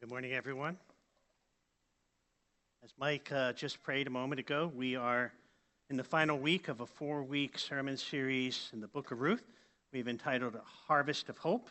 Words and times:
Good 0.00 0.08
morning, 0.08 0.32
everyone. 0.32 0.76
As 2.84 2.90
Mike 2.98 3.30
uh, 3.32 3.52
just 3.52 3.82
prayed 3.82 4.06
a 4.06 4.10
moment 4.10 4.40
ago, 4.40 4.72
we 4.74 4.96
are 4.96 5.32
in 5.90 5.96
the 5.96 6.04
final 6.04 6.38
week 6.38 6.68
of 6.68 6.80
a 6.80 6.86
four 6.86 7.22
week 7.22 7.58
sermon 7.58 7.96
series 7.96 8.70
in 8.72 8.80
the 8.80 8.88
book 8.88 9.10
of 9.10 9.20
Ruth. 9.20 9.44
We've 9.92 10.08
entitled 10.08 10.58
Harvest 10.64 11.28
of 11.28 11.38
Hope. 11.38 11.70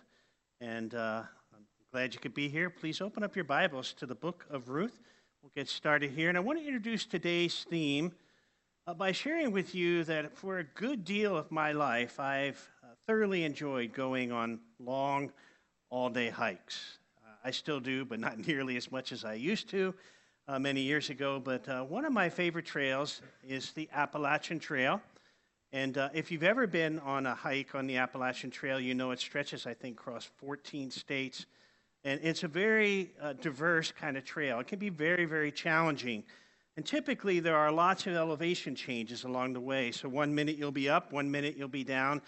And 0.60 0.94
uh, 0.94 1.24
I'm 1.54 1.66
glad 1.92 2.14
you 2.14 2.20
could 2.20 2.34
be 2.34 2.48
here. 2.48 2.70
Please 2.70 3.02
open 3.02 3.24
up 3.24 3.36
your 3.36 3.46
Bibles 3.46 3.94
to 3.94 4.06
the 4.06 4.16
book 4.16 4.46
of 4.50 4.70
Ruth. 4.70 5.00
We'll 5.42 5.52
get 5.56 5.68
started 5.68 6.12
here. 6.12 6.30
And 6.30 6.38
I 6.38 6.42
want 6.42 6.60
to 6.60 6.66
introduce 6.66 7.06
today's 7.06 7.66
theme 7.70 8.14
uh, 8.86 8.94
by 8.94 9.12
sharing 9.12 9.52
with 9.52 9.74
you 9.74 10.04
that 10.04 10.38
for 10.38 10.60
a 10.60 10.64
good 10.64 11.04
deal 11.04 11.36
of 11.36 11.52
my 11.52 11.72
life, 11.72 12.20
I've 12.20 12.70
thoroughly 13.08 13.44
enjoyed 13.44 13.94
going 13.94 14.32
on 14.32 14.60
long, 14.80 15.32
all 15.90 16.10
day 16.10 16.30
hikes. 16.30 16.98
Uh, 17.26 17.34
I 17.44 17.52
still 17.52 17.80
do, 17.80 18.06
but 18.06 18.20
not 18.20 18.38
nearly 18.48 18.78
as 18.78 18.92
much 18.92 19.12
as 19.12 19.26
I 19.26 19.34
used 19.34 19.70
to 19.70 19.94
uh, 20.48 20.60
many 20.60 20.82
years 20.82 21.10
ago. 21.10 21.40
But 21.40 21.68
uh, 21.68 21.84
one 21.84 22.06
of 22.06 22.14
my 22.14 22.30
favorite 22.30 22.66
trails 22.66 23.22
is 23.48 23.72
the 23.72 23.90
Appalachian 23.94 24.60
Trail. 24.60 25.02
And 25.74 25.98
uh, 25.98 26.10
if 26.14 26.32
you've 26.32 26.44
ever 26.44 26.68
been 26.68 27.00
on 27.00 27.26
a 27.26 27.34
hike 27.34 27.76
on 27.76 27.88
the 27.88 27.98
Appalachian 27.98 28.52
Trail, 28.52 28.80
you 28.80 28.94
know 28.94 29.12
it 29.12 29.20
stretches, 29.20 29.66
I 29.66 29.74
think, 29.74 30.00
across 30.00 30.26
14 30.38 30.92
states. 30.92 31.46
And 32.04 32.20
it's 32.24 32.44
a 32.44 32.48
very 32.48 33.12
diverse 33.42 33.92
kind 33.92 34.18
of 34.18 34.26
trail. 34.26 34.60
It 34.60 34.68
can 34.68 34.80
be 34.80 34.90
very, 34.90 35.26
very 35.26 35.52
challenging. 35.52 36.24
And 36.76 36.86
typically, 36.86 37.40
there 37.40 37.58
are 37.58 37.72
lots 37.72 38.08
of 38.08 38.16
elevation 38.16 38.76
changes 38.76 39.24
along 39.24 39.54
the 39.54 39.60
way. 39.60 39.92
So, 39.92 40.10
one 40.10 40.34
minute 40.34 40.58
you'll 40.58 40.72
be 40.72 40.90
up, 40.90 41.12
one 41.12 41.30
minute 41.30 41.56
you'll 41.58 41.68
be 41.68 41.84
down. 41.84 42.22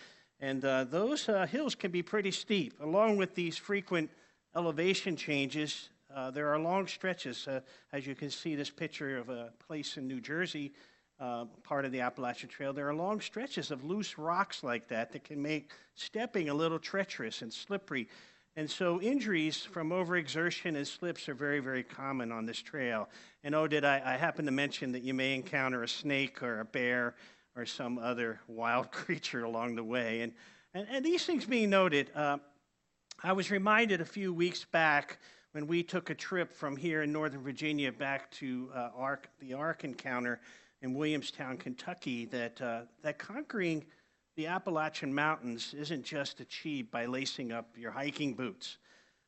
And 0.44 0.66
uh, 0.66 0.84
those 0.84 1.30
uh, 1.30 1.46
hills 1.46 1.74
can 1.74 1.90
be 1.90 2.02
pretty 2.04 2.32
steep. 2.32 2.74
Along 2.82 3.16
with 3.16 3.34
these 3.34 3.56
frequent 3.56 4.10
elevation 4.58 5.16
changes, 5.16 5.88
uh, 6.14 6.31
there 6.31 6.50
are 6.50 6.59
long 6.59 6.86
stretches. 6.86 7.48
Uh, 7.48 7.62
as 7.94 8.06
you 8.06 8.14
can 8.14 8.30
see, 8.30 8.54
this 8.54 8.70
picture 8.70 9.17
of 9.17 9.30
a 9.30 9.54
place 9.66 9.95
in 9.95 10.06
New 10.06 10.20
Jersey, 10.20 10.73
uh, 11.17 11.45
part 11.64 11.86
of 11.86 11.94
the 11.94 12.02
Appalachian 12.02 12.50
Trail, 12.50 12.73
there 12.73 12.90
are 12.90 12.94
long 12.94 13.22
stretches 13.22 13.72
of 13.72 13.86
loose 13.86 14.17
rocks 14.17 14.66
like 14.66 14.90
that 14.90 15.14
that 15.14 15.23
can 15.23 15.42
make 15.42 15.72
stepping 15.95 16.50
a 16.50 16.54
little 16.54 16.78
treacherous 16.78 17.42
and 17.42 17.54
slippery. 17.54 18.10
And 18.58 18.70
so 18.70 19.00
injuries 19.02 19.64
from 19.64 19.92
overexertion 19.92 20.76
and 20.76 20.86
slips 20.86 21.30
are 21.30 21.34
very, 21.34 21.62
very 21.62 21.84
common 21.84 22.34
on 22.34 22.45
this 22.45 22.62
trail. 22.62 23.08
And 23.45 23.56
oh, 23.56 23.66
did 23.66 23.86
I, 23.86 24.02
I 24.04 24.17
happen 24.17 24.44
to 24.44 24.52
mention 24.52 24.92
that 24.92 25.04
you 25.04 25.14
may 25.14 25.36
encounter 25.36 25.84
a 25.84 25.88
snake 25.88 26.44
or 26.44 26.60
a 26.60 26.66
bear 26.66 27.16
or 27.56 27.66
some 27.66 27.98
other 27.98 28.40
wild 28.48 28.92
creature 28.92 29.44
along 29.44 29.76
the 29.76 29.84
way. 29.84 30.22
And, 30.22 30.34
and, 30.73 30.88
and 30.90 31.06
these 31.06 31.26
things 31.26 31.46
being 31.46 31.70
noted, 31.70 32.12
uh, 32.16 32.38
I 33.23 33.34
was 33.34 33.52
reminded 33.52 34.02
a 34.02 34.06
few 34.06 34.34
weeks 34.34 34.66
back 34.66 35.20
when 35.52 35.68
we 35.68 35.84
took 35.84 36.10
a 36.10 36.16
trip 36.16 36.52
from 36.52 36.76
here 36.76 37.04
in 37.04 37.12
Northern 37.12 37.42
Virginia 37.42 37.92
back 37.92 38.32
to 38.32 38.70
uh, 38.73 38.90
Ark, 38.95 39.30
the 39.40 39.54
Ark 39.54 39.84
encounter 39.84 40.40
in 40.82 40.94
Williamstown, 40.94 41.58
Kentucky, 41.58 42.26
that, 42.26 42.62
uh, 42.62 42.82
that 43.02 43.18
conquering– 43.18 43.86
the 44.36 44.48
Appalachian 44.48 45.14
Mountains 45.14 45.76
isn't 45.78 46.04
just 46.04 46.40
achieved 46.40 46.90
by 46.90 47.06
lacing 47.06 47.52
up 47.52 47.70
your 47.78 47.92
hiking 47.92 48.34
boots. 48.34 48.78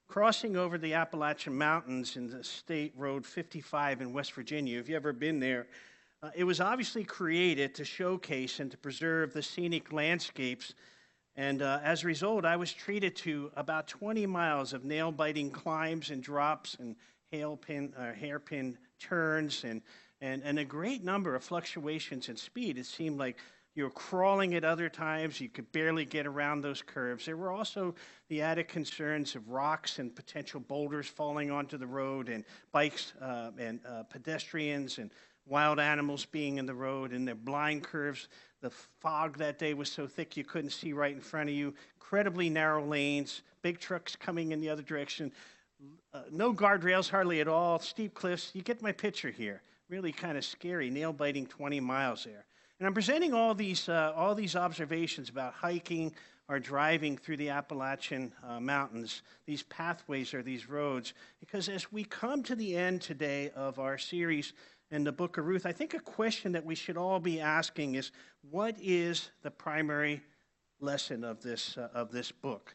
Crossing 0.08 0.56
over 0.56 0.78
the 0.78 0.94
Appalachian 0.94 1.56
Mountains 1.56 2.16
in 2.16 2.28
the 2.28 2.44
State 2.44 2.94
Road 2.96 3.26
55 3.26 4.02
in 4.02 4.14
West 4.14 4.34
Virginia, 4.34 4.80
if 4.80 4.90
you've 4.90 4.96
ever 4.96 5.14
been 5.14 5.40
there, 5.40 5.68
uh, 6.26 6.32
it 6.34 6.44
was 6.44 6.60
obviously 6.60 7.04
created 7.04 7.76
to 7.76 7.86
showcase 7.86 8.60
and 8.60 8.72
to 8.72 8.78
preserve 8.78 9.32
the 9.32 9.44
scenic 9.44 9.94
landscapes. 9.94 10.74
And 11.36 11.62
uh, 11.62 11.80
as 11.84 12.04
a 12.04 12.08
result, 12.08 12.46
I 12.46 12.56
was 12.56 12.74
treated 12.74 13.16
to 13.18 13.52
about 13.56 13.88
20 13.88 14.26
miles 14.26 14.74
of 14.74 14.84
nail 14.84 15.12
biting 15.12 15.52
climbs 15.52 16.10
and 16.10 16.24
drops 16.24 16.78
and 16.80 16.96
hairpin, 17.32 17.94
uh, 17.96 18.14
hairpin 18.14 18.78
turns 19.00 19.64
and, 19.66 19.84
and, 20.20 20.42
and 20.44 20.58
a 20.58 20.66
great 20.66 21.04
number 21.04 21.36
of 21.36 21.44
fluctuations 21.44 22.28
in 22.30 22.38
speed. 22.38 22.80
It 22.80 22.88
seemed 22.88 23.20
like 23.20 23.38
you 23.76 23.84
were 23.84 23.92
crawling 23.92 24.56
at 24.56 24.64
other 24.64 24.90
times. 24.90 25.40
You 25.40 25.50
could 25.50 25.72
barely 25.74 26.06
get 26.06 26.26
around 26.26 26.62
those 26.62 26.82
curves. 26.82 27.26
There 27.26 27.38
were 27.38 27.52
also 27.52 27.94
the 28.30 28.42
added 28.42 28.68
concerns 28.68 29.36
of 29.36 29.48
rocks 29.50 30.00
and 30.00 30.16
potential 30.16 30.62
boulders 30.62 31.08
falling 31.08 31.52
onto 31.52 31.78
the 31.78 31.86
road, 31.86 32.30
and 32.30 32.46
bikes 32.72 33.14
uh, 33.22 33.52
and 33.60 33.82
uh, 33.86 34.04
pedestrians 34.04 34.98
and 34.98 35.12
wild 35.46 35.80
animals 35.80 36.26
being 36.26 36.58
in 36.58 36.66
the 36.66 36.74
road, 36.74 37.12
and 37.12 37.28
the 37.28 37.36
blind 37.36 37.84
curves. 37.84 38.28
The 38.62 38.70
fog 38.70 39.38
that 39.38 39.60
day 39.60 39.74
was 39.74 39.92
so 39.92 40.08
thick 40.08 40.36
you 40.36 40.44
couldn't 40.44 40.72
see 40.72 40.94
right 40.94 41.14
in 41.14 41.22
front 41.22 41.50
of 41.50 41.56
you. 41.56 41.74
Incredibly 41.96 42.50
narrow 42.50 42.84
lanes, 42.86 43.42
big 43.62 43.80
trucks 43.80 44.16
coming 44.16 44.52
in 44.52 44.60
the 44.60 44.70
other 44.70 44.82
direction. 44.82 45.32
Uh, 46.14 46.22
no 46.32 46.54
guardrails 46.54 47.10
hardly 47.10 47.42
at 47.42 47.48
all, 47.48 47.80
steep 47.80 48.14
cliffs. 48.14 48.52
You 48.54 48.62
get 48.62 48.82
my 48.82 48.92
picture 48.92 49.30
here. 49.30 49.62
Really 49.90 50.12
kind 50.12 50.38
of 50.38 50.44
scary, 50.44 50.90
nail 50.90 51.14
biting 51.14 51.46
20 51.46 51.80
miles 51.80 52.24
there. 52.24 52.46
And 52.80 52.88
I'm 52.88 52.94
presenting 52.94 53.34
all 53.34 53.54
these, 53.54 53.88
uh, 53.88 54.14
all 54.16 54.36
these 54.36 54.56
observations 54.56 55.30
about 55.30 55.54
hiking 55.54 56.14
or 56.48 56.60
driving 56.60 57.18
through 57.18 57.38
the 57.38 57.50
Appalachian 57.50 58.32
uh, 58.44 58.60
Mountains, 58.60 59.22
these 59.46 59.64
pathways 59.64 60.34
or 60.34 60.44
these 60.44 60.70
roads, 60.70 61.14
because 61.40 61.70
as 61.70 61.92
we 61.92 62.04
come 62.04 62.44
to 62.44 62.56
the 62.56 62.76
end 62.76 63.02
today 63.02 63.50
of 63.56 63.80
our 63.80 63.98
series 63.98 64.54
in 64.96 65.04
the 65.04 65.12
book 65.12 65.38
of 65.38 65.46
Ruth, 65.46 65.66
I 65.66 65.74
think 65.74 65.94
a 65.94 66.00
question 66.00 66.54
that 66.54 66.66
we 66.66 66.74
should 66.74 66.96
all 66.96 67.20
be 67.20 67.42
asking 67.42 67.96
is 67.96 68.12
what 68.50 68.78
is 68.82 69.30
the 69.44 69.52
primary 69.52 70.24
lesson 70.80 71.26
of 71.26 71.44
this, 71.44 71.78
uh, 71.78 71.90
of 71.94 72.12
this 72.12 72.32
book? 72.32 72.74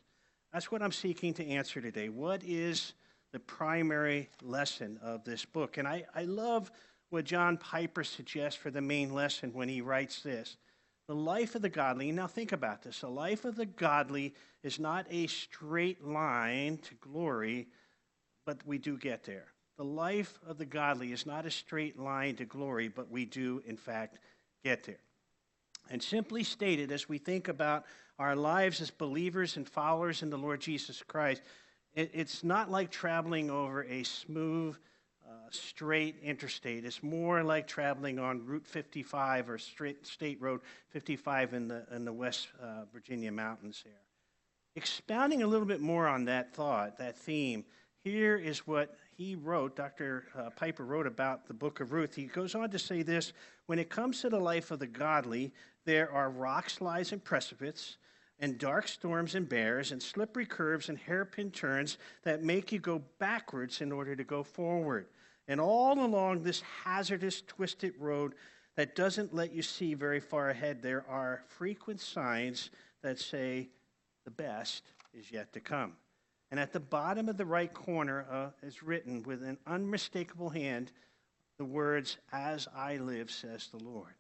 That's 0.53 0.71
what 0.71 0.83
I'm 0.83 0.93
seeking 0.93 1.33
to 1.35 1.47
answer 1.47 1.81
today. 1.81 2.11
What 2.11 2.43
is 2.45 2.93
the 3.33 3.41
primary 3.41 4.29
lesson 4.43 4.99
of 5.03 5.25
this 5.25 5.47
book? 5.47 5.79
And 5.79 5.89
I, 5.89 6.05
I 6.15 6.25
love 6.25 6.71
what 7.09 7.25
John 7.25 7.57
Piper 7.57 8.05
suggests 8.05 8.61
for 8.61 8.71
the 8.71 8.83
main 8.83 9.15
lesson 9.15 9.55
when 9.55 9.71
he 9.71 9.81
writes 9.81 10.23
this. 10.23 10.59
The 11.09 11.15
life 11.15 11.55
of 11.55 11.63
the 11.63 11.71
godly, 11.71 12.13
now 12.13 12.27
think 12.27 12.53
about 12.53 12.83
this. 12.83 13.01
The 13.01 13.09
life 13.09 13.47
of 13.47 13.57
the 13.57 13.67
godly 13.67 14.35
is 14.63 14.79
not 14.79 15.07
a 15.11 15.27
straight 15.27 16.05
line 16.05 16.79
to 16.83 16.95
glory, 16.97 17.69
but 18.45 18.59
we 18.67 18.77
do 18.77 18.99
get 18.99 19.25
there. 19.25 19.47
The 19.81 19.87
life 19.87 20.39
of 20.47 20.59
the 20.59 20.67
godly 20.67 21.11
is 21.11 21.25
not 21.25 21.47
a 21.47 21.51
straight 21.51 21.99
line 21.99 22.37
to 22.37 22.45
glory, 22.45 22.89
but 22.89 23.11
we 23.11 23.25
do, 23.25 23.63
in 23.67 23.79
fact, 23.79 24.19
get 24.63 24.85
there. 24.85 25.01
And 25.91 26.03
simply 26.03 26.45
stated, 26.45 26.93
as 26.93 27.09
we 27.09 27.17
think 27.17 27.49
about 27.49 27.87
our 28.19 28.37
lives 28.37 28.83
as 28.83 28.91
believers 28.91 29.57
and 29.57 29.67
followers 29.67 30.23
in 30.23 30.29
the 30.29 30.37
Lord 30.37 30.61
Jesus 30.61 31.03
Christ, 31.03 31.41
it's 31.95 32.45
not 32.45 32.71
like 32.71 32.91
traveling 32.91 33.49
over 33.49 33.85
a 33.85 34.03
smooth 34.03 34.77
uh, 35.27 35.33
straight 35.49 36.17
interstate. 36.23 36.85
It's 36.85 37.03
more 37.03 37.43
like 37.43 37.67
traveling 37.67 38.19
on 38.19 38.45
Route 38.45 38.67
55 38.67 39.49
or 39.49 39.57
State 39.57 40.43
Road 40.43 40.61
55 40.91 41.55
in 41.55 41.69
the, 41.69 41.87
in 41.91 42.05
the 42.05 42.13
West 42.13 42.49
uh, 42.63 42.85
Virginia 42.93 43.33
mountains 43.33 43.81
here. 43.83 43.95
Expounding 44.77 45.43
a 45.43 45.47
little 45.47 45.67
bit 45.67 45.81
more 45.81 46.07
on 46.07 46.27
that 46.27 46.53
thought, 46.53 46.99
that 46.99 47.17
theme, 47.17 47.65
here 48.03 48.37
is 48.37 48.67
what 48.67 48.95
he 49.21 49.35
wrote, 49.35 49.77
Dr. 49.77 50.25
Uh, 50.35 50.49
Piper 50.49 50.83
wrote 50.83 51.07
about 51.07 51.47
the 51.47 51.53
book 51.53 51.81
of 51.81 51.93
Ruth. 51.93 52.15
He 52.15 52.25
goes 52.25 52.55
on 52.55 52.71
to 52.71 52.79
say 52.79 53.03
this 53.03 53.35
When 53.67 53.79
it 53.79 53.91
comes 53.91 54.23
to 54.23 54.31
the 54.31 54.41
life 54.41 54.71
of 54.71 54.79
the 54.79 54.87
godly, 54.87 55.53
there 55.85 56.11
are 56.11 56.31
rock 56.31 56.71
slides 56.71 57.13
and 57.13 57.23
precipices, 57.23 57.99
and 58.39 58.57
dark 58.57 58.89
storms 58.89 59.35
and 59.35 59.47
bears, 59.47 59.93
and 59.93 60.03
slippery 60.03 60.47
curves 60.47 60.89
and 60.89 60.97
hairpin 60.97 61.51
turns 61.51 61.99
that 62.23 62.43
make 62.43 62.73
you 62.73 62.79
go 62.79 63.03
backwards 63.19 63.83
in 63.83 63.93
order 63.93 64.17
to 64.17 64.25
go 64.25 64.43
forward. 64.43 65.07
And 65.49 65.61
all 65.61 66.03
along 66.03 66.43
this 66.43 66.63
hazardous, 66.83 67.43
twisted 67.43 67.93
road 67.99 68.33
that 68.77 68.97
doesn't 68.97 69.35
let 69.35 69.53
you 69.53 69.61
see 69.61 69.93
very 69.93 70.21
far 70.21 70.49
ahead, 70.49 70.81
there 70.81 71.05
are 71.11 71.43
frequent 71.47 72.01
signs 72.01 72.71
that 73.03 73.19
say 73.19 73.69
the 74.25 74.31
best 74.31 74.83
is 75.13 75.31
yet 75.31 75.53
to 75.53 75.61
come. 75.61 75.93
And 76.51 76.59
at 76.59 76.73
the 76.73 76.81
bottom 76.81 77.29
of 77.29 77.37
the 77.37 77.47
right 77.47 77.73
corner 77.73 78.27
uh, 78.31 78.67
is 78.67 78.83
written 78.83 79.23
with 79.23 79.43
an 79.43 79.59
unmistakable 79.67 80.51
hand 80.51 80.91
the 81.59 81.65
words, 81.65 82.17
As 82.33 82.67
I 82.75 82.97
live, 82.97 83.31
says 83.31 83.69
the 83.69 83.85
Lord. 83.85 84.15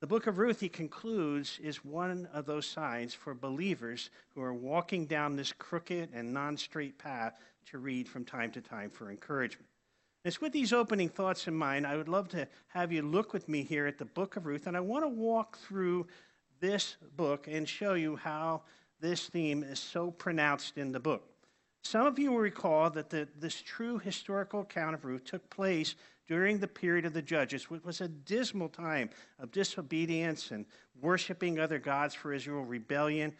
The 0.00 0.06
book 0.06 0.26
of 0.26 0.38
Ruth, 0.38 0.60
he 0.60 0.68
concludes, 0.68 1.58
is 1.62 1.84
one 1.84 2.28
of 2.32 2.44
those 2.44 2.66
signs 2.66 3.14
for 3.14 3.34
believers 3.34 4.10
who 4.34 4.42
are 4.42 4.54
walking 4.54 5.06
down 5.06 5.36
this 5.36 5.52
crooked 5.52 6.10
and 6.12 6.32
non 6.32 6.56
straight 6.56 6.98
path 6.98 7.38
to 7.66 7.78
read 7.78 8.08
from 8.08 8.24
time 8.24 8.50
to 8.52 8.60
time 8.60 8.90
for 8.90 9.10
encouragement. 9.10 9.68
It's 10.24 10.40
with 10.40 10.52
these 10.52 10.72
opening 10.72 11.08
thoughts 11.08 11.46
in 11.46 11.54
mind, 11.54 11.86
I 11.86 11.96
would 11.96 12.08
love 12.08 12.28
to 12.30 12.48
have 12.68 12.92
you 12.92 13.02
look 13.02 13.32
with 13.32 13.48
me 13.48 13.62
here 13.62 13.86
at 13.86 13.98
the 13.98 14.04
book 14.04 14.36
of 14.36 14.46
Ruth, 14.46 14.66
and 14.66 14.76
I 14.76 14.80
want 14.80 15.04
to 15.04 15.08
walk 15.08 15.58
through 15.58 16.06
this 16.60 16.96
book 17.16 17.46
and 17.48 17.68
show 17.68 17.94
you 17.94 18.16
how 18.16 18.62
this 19.00 19.28
theme 19.28 19.62
is 19.62 19.78
so 19.78 20.10
pronounced 20.10 20.76
in 20.76 20.92
the 20.92 21.00
book. 21.00 21.24
Some 21.82 22.06
of 22.06 22.18
you 22.18 22.32
will 22.32 22.38
recall 22.38 22.90
that 22.90 23.10
the, 23.10 23.28
this 23.38 23.62
true 23.62 23.98
historical 23.98 24.60
account 24.60 24.94
of 24.94 25.04
Ruth 25.04 25.24
took 25.24 25.48
place 25.50 25.94
during 26.26 26.58
the 26.58 26.68
period 26.68 27.06
of 27.06 27.14
the 27.14 27.22
judges, 27.22 27.70
which 27.70 27.82
was 27.84 28.00
a 28.00 28.08
dismal 28.08 28.68
time 28.68 29.08
of 29.38 29.50
disobedience 29.50 30.50
and 30.50 30.66
worshiping 31.00 31.58
other 31.58 31.78
gods 31.78 32.14
for 32.14 32.34
Israel, 32.34 32.64
rebellion. 32.64 33.32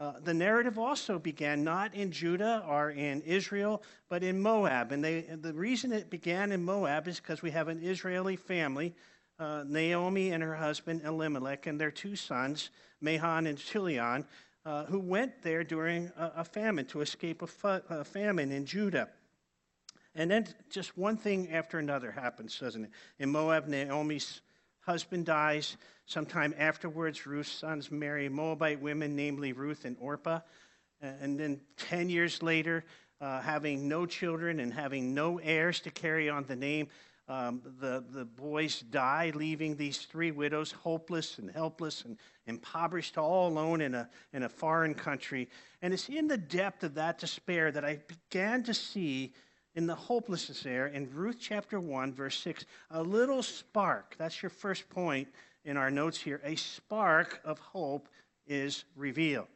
Uh, 0.00 0.14
the 0.24 0.34
narrative 0.34 0.78
also 0.78 1.18
began 1.18 1.62
not 1.62 1.94
in 1.94 2.10
Judah 2.10 2.64
or 2.68 2.90
in 2.90 3.20
Israel, 3.22 3.82
but 4.08 4.24
in 4.24 4.40
Moab. 4.42 4.90
And 4.90 5.04
they, 5.04 5.20
the 5.20 5.52
reason 5.52 5.92
it 5.92 6.10
began 6.10 6.50
in 6.50 6.64
Moab 6.64 7.06
is 7.06 7.20
because 7.20 7.42
we 7.42 7.52
have 7.52 7.68
an 7.68 7.80
Israeli 7.80 8.34
family, 8.34 8.94
uh, 9.38 9.62
Naomi 9.64 10.32
and 10.32 10.42
her 10.42 10.56
husband 10.56 11.02
Elimelech, 11.04 11.68
and 11.68 11.80
their 11.80 11.92
two 11.92 12.16
sons, 12.16 12.70
Mahlon 13.00 13.48
and 13.48 13.58
Chilion, 13.58 14.24
uh, 14.64 14.84
who 14.84 14.98
went 14.98 15.42
there 15.42 15.64
during 15.64 16.10
a, 16.16 16.32
a 16.38 16.44
famine 16.44 16.86
to 16.86 17.00
escape 17.00 17.42
a, 17.42 17.46
fu- 17.46 17.82
a 17.88 18.04
famine 18.04 18.52
in 18.52 18.64
Judah. 18.64 19.08
And 20.14 20.30
then 20.30 20.46
just 20.70 20.96
one 20.96 21.16
thing 21.16 21.50
after 21.52 21.78
another 21.78 22.10
happens, 22.10 22.58
doesn't 22.58 22.84
it? 22.84 22.90
In 23.18 23.30
Moab, 23.30 23.66
Naomi's 23.66 24.42
husband 24.80 25.26
dies. 25.26 25.76
Sometime 26.06 26.54
afterwards, 26.58 27.26
Ruth's 27.26 27.50
sons 27.50 27.90
marry 27.90 28.28
Moabite 28.28 28.80
women, 28.80 29.16
namely 29.16 29.52
Ruth 29.52 29.84
and 29.84 29.96
Orpah. 30.00 30.40
And 31.00 31.38
then 31.38 31.60
10 31.78 32.10
years 32.10 32.42
later, 32.42 32.84
uh, 33.20 33.40
having 33.40 33.88
no 33.88 34.04
children 34.04 34.60
and 34.60 34.72
having 34.72 35.14
no 35.14 35.38
heirs 35.38 35.80
to 35.80 35.90
carry 35.90 36.28
on 36.28 36.44
the 36.46 36.56
name, 36.56 36.88
um, 37.28 37.62
the, 37.80 38.04
the 38.10 38.24
boys 38.24 38.80
die, 38.80 39.32
leaving 39.34 39.76
these 39.76 39.98
three 39.98 40.30
widows 40.30 40.72
hopeless 40.72 41.38
and 41.38 41.50
helpless 41.50 42.04
and 42.04 42.18
impoverished, 42.46 43.16
all 43.16 43.48
alone 43.48 43.80
in 43.80 43.94
a, 43.94 44.08
in 44.32 44.42
a 44.42 44.48
foreign 44.48 44.94
country. 44.94 45.48
And 45.80 45.94
it's 45.94 46.08
in 46.08 46.26
the 46.26 46.36
depth 46.36 46.82
of 46.82 46.94
that 46.94 47.18
despair 47.18 47.70
that 47.70 47.84
I 47.84 48.00
began 48.08 48.62
to 48.64 48.74
see 48.74 49.32
in 49.74 49.86
the 49.86 49.94
hopelessness 49.94 50.62
there 50.62 50.88
in 50.88 51.08
Ruth 51.14 51.38
chapter 51.40 51.80
1, 51.80 52.12
verse 52.12 52.38
6, 52.40 52.66
a 52.90 53.02
little 53.02 53.42
spark. 53.42 54.14
That's 54.18 54.42
your 54.42 54.50
first 54.50 54.88
point 54.90 55.28
in 55.64 55.76
our 55.76 55.90
notes 55.90 56.20
here. 56.20 56.40
A 56.44 56.56
spark 56.56 57.40
of 57.44 57.58
hope 57.58 58.08
is 58.46 58.84
revealed. 58.96 59.46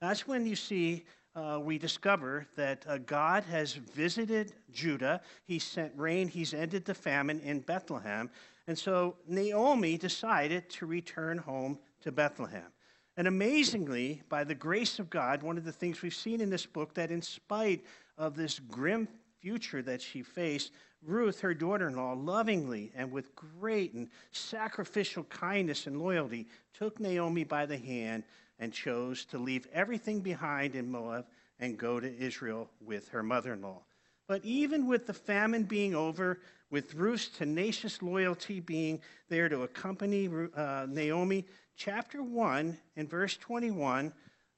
That's 0.00 0.26
when 0.26 0.46
you 0.46 0.56
see, 0.56 1.04
uh, 1.36 1.60
we 1.62 1.78
discover 1.78 2.46
that 2.56 2.84
uh, 2.88 2.98
God 2.98 3.44
has 3.44 3.74
visited 3.74 4.54
Judah. 4.72 5.20
He 5.44 5.58
sent 5.58 5.92
rain, 5.94 6.28
he's 6.28 6.54
ended 6.54 6.84
the 6.84 6.94
famine 6.94 7.40
in 7.40 7.60
Bethlehem. 7.60 8.30
And 8.66 8.76
so 8.76 9.16
Naomi 9.28 9.98
decided 9.98 10.68
to 10.70 10.86
return 10.86 11.38
home 11.38 11.78
to 12.00 12.10
Bethlehem. 12.10 12.72
And 13.18 13.28
amazingly, 13.28 14.22
by 14.28 14.44
the 14.44 14.54
grace 14.54 14.98
of 14.98 15.08
God, 15.08 15.42
one 15.42 15.56
of 15.56 15.64
the 15.64 15.72
things 15.72 16.02
we've 16.02 16.14
seen 16.14 16.40
in 16.40 16.50
this 16.50 16.66
book 16.66 16.94
that 16.94 17.10
in 17.10 17.22
spite 17.22 17.84
of 18.18 18.34
this 18.34 18.58
grim 18.58 19.06
future 19.40 19.82
that 19.82 20.02
she 20.02 20.22
faced, 20.22 20.72
Ruth, 21.02 21.40
her 21.40 21.54
daughter 21.54 21.88
in 21.88 21.96
law, 21.96 22.14
lovingly 22.14 22.90
and 22.96 23.12
with 23.12 23.34
great 23.36 23.92
and 23.94 24.08
sacrificial 24.32 25.24
kindness 25.24 25.86
and 25.86 26.00
loyalty, 26.00 26.48
took 26.74 26.98
Naomi 26.98 27.44
by 27.44 27.64
the 27.64 27.78
hand 27.78 28.24
and 28.58 28.72
chose 28.72 29.24
to 29.26 29.38
leave 29.38 29.66
everything 29.72 30.20
behind 30.20 30.74
in 30.74 30.90
Moab 30.90 31.26
and 31.58 31.78
go 31.78 32.00
to 32.00 32.18
Israel 32.18 32.70
with 32.80 33.08
her 33.08 33.22
mother 33.22 33.52
in 33.54 33.62
law. 33.62 33.82
But 34.28 34.44
even 34.44 34.86
with 34.86 35.06
the 35.06 35.14
famine 35.14 35.64
being 35.64 35.94
over, 35.94 36.40
with 36.70 36.94
Ruth's 36.94 37.28
tenacious 37.28 38.02
loyalty 38.02 38.60
being 38.60 39.00
there 39.28 39.48
to 39.48 39.62
accompany 39.62 40.28
uh, 40.54 40.86
Naomi, 40.88 41.46
chapter 41.76 42.22
1 42.22 42.76
and 42.96 43.08
verse 43.08 43.36
21 43.36 44.12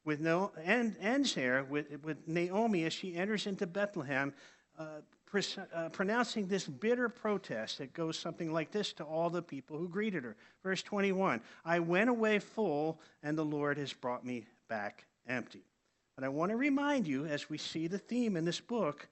with 0.05 0.21
no, 0.21 0.53
end, 0.65 0.97
ends 1.01 1.35
there 1.35 1.65
with, 1.65 1.87
with 2.03 2.27
Naomi 2.27 2.85
as 2.85 2.95
she 2.95 3.15
enters 3.15 3.47
into 3.47 3.67
Bethlehem 3.67 4.33
uh, 4.79 5.01
uh, 5.35 5.89
pronouncing 5.91 6.47
this 6.47 6.67
bitter 6.67 7.09
protest 7.09 7.79
that 7.79 7.93
goes 7.93 8.19
something 8.19 8.53
like 8.53 8.71
this 8.71 8.93
to 8.95 9.05
all 9.05 9.31
the 9.31 9.43
people 9.43 9.79
who 9.79 9.89
greeted 9.89 10.25
her. 10.25 10.37
Verse 10.63 10.83
21 10.83 11.41
I 11.65 11.79
went 11.81 12.11
away 12.11 12.39
full, 12.39 13.01
and 13.23 13.37
the 13.37 13.45
Lord 13.45 13.79
has 13.79 13.93
brought 13.93 14.25
me 14.25 14.47
back 14.69 15.05
empty. 15.27 15.63
But 16.15 16.25
I 16.25 16.29
want 16.29 16.51
to 16.51 16.57
remind 16.57 17.07
you, 17.07 17.27
as 17.27 17.49
we 17.49 17.59
see 17.59 17.87
the 17.87 17.99
theme 17.99 18.37
in 18.37 18.45
this 18.45 18.61
book, 18.61 19.09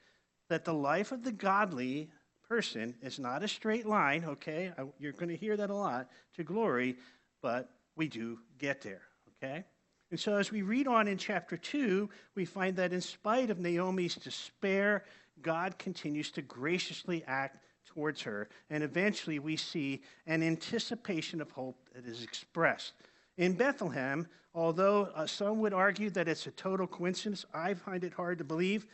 that 0.49 0.65
the 0.65 0.75
life 0.75 1.13
of 1.13 1.23
the 1.23 1.33
godly 1.33 2.11
person 2.49 2.95
is 3.03 3.19
not 3.19 3.43
a 3.43 3.49
straight 3.49 3.87
line, 3.87 4.25
okay? 4.25 4.73
You're 4.99 5.13
going 5.13 5.29
to 5.29 5.37
hear 5.37 5.57
that 5.57 5.71
a 5.71 5.75
lot 5.75 6.09
to 6.35 6.45
glory, 6.45 6.97
but 7.43 7.71
we 7.97 8.09
do 8.09 8.39
get 8.59 8.81
there, 8.81 9.03
okay? 9.37 9.65
And 10.11 10.19
so 10.19 10.37
as 10.37 10.53
we 10.53 10.63
read 10.63 10.87
on 10.87 11.09
in 11.09 11.19
chapter 11.19 11.57
2, 11.57 12.09
we 12.35 12.45
find 12.45 12.77
that 12.77 12.93
in 12.93 13.01
spite 13.01 13.51
of 13.51 13.59
Naomi's 13.59 14.15
despair 14.15 15.05
God 15.43 15.79
continues 15.79 16.31
to 16.33 16.43
graciously 16.43 17.25
act 17.27 17.65
towards 17.87 18.23
her. 18.23 18.49
And 18.71 18.83
eventually 18.83 19.39
we 19.39 19.57
see 19.57 20.03
an 20.27 20.43
anticipation 20.43 21.41
of 21.41 21.51
hope 21.51 21.77
that 21.95 22.07
is 22.07 22.23
expressed. 22.23 22.93
In 23.39 23.53
Bethlehem, 23.53 24.27
although 24.55 25.11
uh, 25.15 25.27
some 25.27 25.61
would 25.61 25.75
argue 25.75 26.11
that 26.11 26.29
it's 26.29 26.47
a 26.47 26.51
total 26.53 26.87
coincidence, 26.87 27.45
I 27.55 27.75
find 27.75 28.05
it 28.05 28.13
hard 28.13 28.39
to 28.39 28.45
believe. 28.45 28.87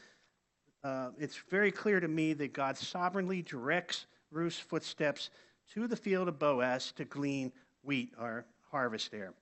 Uh, 0.85 1.11
it's 1.19 1.37
very 1.49 1.71
clear 1.71 2.00
to 2.00 2.09
me 2.09 2.33
that 2.35 2.53
God 2.53 2.77
sovereignly 2.77 3.43
directs 3.43 4.06
Ruth's 4.31 4.59
footsteps 4.59 5.31
to 5.75 5.87
the 5.87 5.97
field 5.97 6.29
of 6.29 6.39
Boaz 6.39 6.93
to 6.97 7.05
glean 7.05 7.53
wheat 7.83 8.12
or 8.19 8.44
harvest 8.71 9.11
there. 9.11 9.33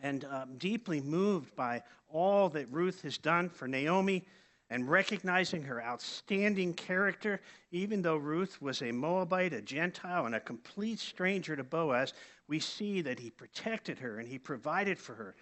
And 0.00 0.24
um, 0.24 0.56
deeply 0.58 1.00
moved 1.00 1.54
by 1.56 1.82
all 2.08 2.48
that 2.50 2.70
Ruth 2.70 3.02
has 3.02 3.16
done 3.16 3.48
for 3.48 3.66
Naomi, 3.66 4.24
and 4.70 4.88
recognizing 4.88 5.62
her 5.62 5.82
outstanding 5.82 6.74
character, 6.74 7.40
even 7.70 8.02
though 8.02 8.16
Ruth 8.16 8.60
was 8.62 8.82
a 8.82 8.92
Moabite, 8.92 9.52
a 9.52 9.62
Gentile, 9.62 10.26
and 10.26 10.34
a 10.34 10.40
complete 10.40 10.98
stranger 10.98 11.54
to 11.54 11.64
Boaz, 11.64 12.12
we 12.48 12.58
see 12.60 13.00
that 13.02 13.18
he 13.18 13.30
protected 13.30 13.98
her 13.98 14.18
and 14.18 14.28
he 14.28 14.38
provided 14.38 14.98
for 14.98 15.14
her 15.14 15.34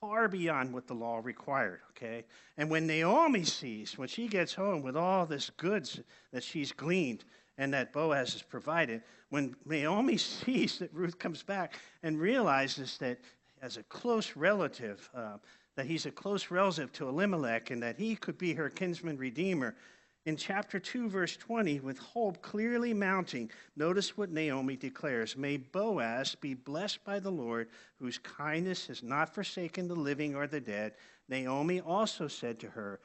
far 0.00 0.28
beyond 0.28 0.72
what 0.72 0.86
the 0.86 0.94
law 0.94 1.20
required, 1.22 1.80
okay? 1.90 2.24
And 2.56 2.70
when 2.70 2.86
Naomi 2.86 3.44
sees, 3.44 3.96
when 3.96 4.08
she 4.08 4.28
gets 4.28 4.54
home 4.54 4.82
with 4.82 4.96
all 4.96 5.26
this 5.26 5.50
goods 5.50 6.00
that 6.32 6.44
she's 6.44 6.72
gleaned 6.72 7.24
and 7.58 7.72
that 7.72 7.92
Boaz 7.92 8.34
has 8.34 8.42
provided, 8.42 9.02
when 9.30 9.56
Naomi 9.64 10.16
sees 10.18 10.78
that 10.78 10.92
Ruth 10.92 11.18
comes 11.18 11.42
back 11.42 11.74
and 12.02 12.20
realizes 12.20 12.98
that 12.98 13.18
as 13.62 13.78
a 13.78 13.82
close 13.84 14.36
relative, 14.36 15.08
uh, 15.14 15.38
that 15.76 15.86
he's 15.86 16.06
a 16.06 16.10
close 16.10 16.50
relative 16.50 16.92
to 16.94 17.08
Elimelech 17.08 17.70
and 17.70 17.82
that 17.82 17.98
he 17.98 18.16
could 18.16 18.38
be 18.38 18.54
her 18.54 18.70
kinsman 18.70 19.16
redeemer. 19.18 19.76
In 20.24 20.36
chapter 20.36 20.80
2, 20.80 21.08
verse 21.08 21.36
20, 21.36 21.80
with 21.80 21.98
hope 21.98 22.42
clearly 22.42 22.92
mounting, 22.92 23.50
notice 23.76 24.16
what 24.16 24.32
Naomi 24.32 24.74
declares 24.74 25.36
May 25.36 25.58
Boaz 25.58 26.34
be 26.34 26.54
blessed 26.54 27.04
by 27.04 27.20
the 27.20 27.30
Lord, 27.30 27.68
whose 28.00 28.18
kindness 28.18 28.88
has 28.88 29.02
not 29.02 29.32
forsaken 29.32 29.86
the 29.86 29.94
living 29.94 30.34
or 30.34 30.48
the 30.48 30.60
dead. 30.60 30.94
Naomi 31.28 31.80
also 31.80 32.26
said 32.26 32.58
to 32.60 32.70
her, 32.70 32.98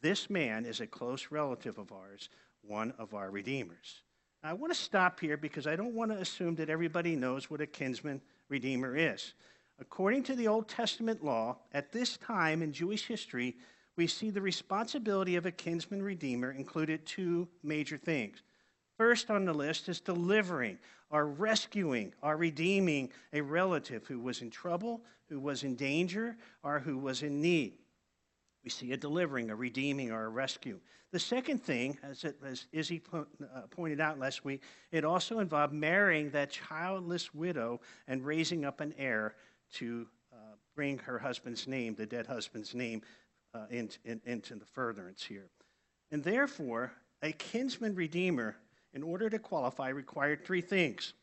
This 0.00 0.30
man 0.30 0.64
is 0.64 0.80
a 0.80 0.86
close 0.86 1.26
relative 1.30 1.76
of 1.76 1.92
ours, 1.92 2.30
one 2.62 2.94
of 2.98 3.12
our 3.12 3.30
redeemers. 3.30 4.02
I 4.44 4.54
want 4.54 4.72
to 4.72 4.78
stop 4.78 5.20
here 5.20 5.36
because 5.36 5.66
I 5.66 5.76
don't 5.76 5.94
want 5.94 6.10
to 6.10 6.18
assume 6.18 6.54
that 6.56 6.70
everybody 6.70 7.16
knows 7.16 7.50
what 7.50 7.60
a 7.60 7.66
kinsman 7.66 8.20
redeemer 8.48 8.96
is. 8.96 9.34
According 9.82 10.22
to 10.24 10.36
the 10.36 10.46
Old 10.46 10.68
Testament 10.68 11.24
law, 11.24 11.56
at 11.72 11.90
this 11.90 12.16
time 12.16 12.62
in 12.62 12.72
Jewish 12.72 13.08
history, 13.08 13.56
we 13.96 14.06
see 14.06 14.30
the 14.30 14.40
responsibility 14.40 15.34
of 15.34 15.44
a 15.44 15.50
kinsman 15.50 16.00
redeemer 16.00 16.52
included 16.52 17.04
two 17.04 17.48
major 17.64 17.98
things. 17.98 18.42
First 18.96 19.28
on 19.28 19.44
the 19.44 19.52
list 19.52 19.88
is 19.88 20.00
delivering 20.00 20.78
or 21.10 21.26
rescuing 21.26 22.14
or 22.22 22.36
redeeming 22.36 23.10
a 23.32 23.40
relative 23.40 24.06
who 24.06 24.20
was 24.20 24.40
in 24.40 24.50
trouble, 24.50 25.02
who 25.28 25.40
was 25.40 25.64
in 25.64 25.74
danger, 25.74 26.36
or 26.62 26.78
who 26.78 26.96
was 26.96 27.24
in 27.24 27.40
need. 27.40 27.72
We 28.62 28.70
see 28.70 28.92
a 28.92 28.96
delivering, 28.96 29.50
a 29.50 29.56
redeeming, 29.56 30.12
or 30.12 30.26
a 30.26 30.28
rescue. 30.28 30.78
The 31.10 31.18
second 31.18 31.58
thing, 31.58 31.98
as, 32.04 32.22
it, 32.22 32.38
as 32.46 32.66
Izzy 32.70 33.00
po- 33.00 33.26
uh, 33.42 33.62
pointed 33.68 34.00
out 34.00 34.20
last 34.20 34.44
week, 34.44 34.62
it 34.92 35.04
also 35.04 35.40
involved 35.40 35.74
marrying 35.74 36.30
that 36.30 36.50
childless 36.50 37.34
widow 37.34 37.80
and 38.06 38.24
raising 38.24 38.64
up 38.64 38.80
an 38.80 38.94
heir 38.96 39.34
to 39.72 40.06
uh, 40.32 40.36
bring 40.74 40.98
her 40.98 41.18
husband's 41.18 41.66
name, 41.66 41.94
the 41.94 42.06
dead 42.06 42.26
husband's 42.26 42.74
name, 42.74 43.02
uh, 43.54 43.66
in, 43.70 43.90
in, 44.04 44.20
into 44.24 44.54
the 44.54 44.64
furtherance 44.64 45.22
here. 45.22 45.48
And 46.10 46.22
therefore, 46.22 46.92
a 47.22 47.32
kinsman 47.32 47.94
redeemer, 47.94 48.56
in 48.94 49.02
order 49.02 49.30
to 49.30 49.38
qualify, 49.38 49.88
required 49.88 50.44
three 50.44 50.60
things. 50.60 51.14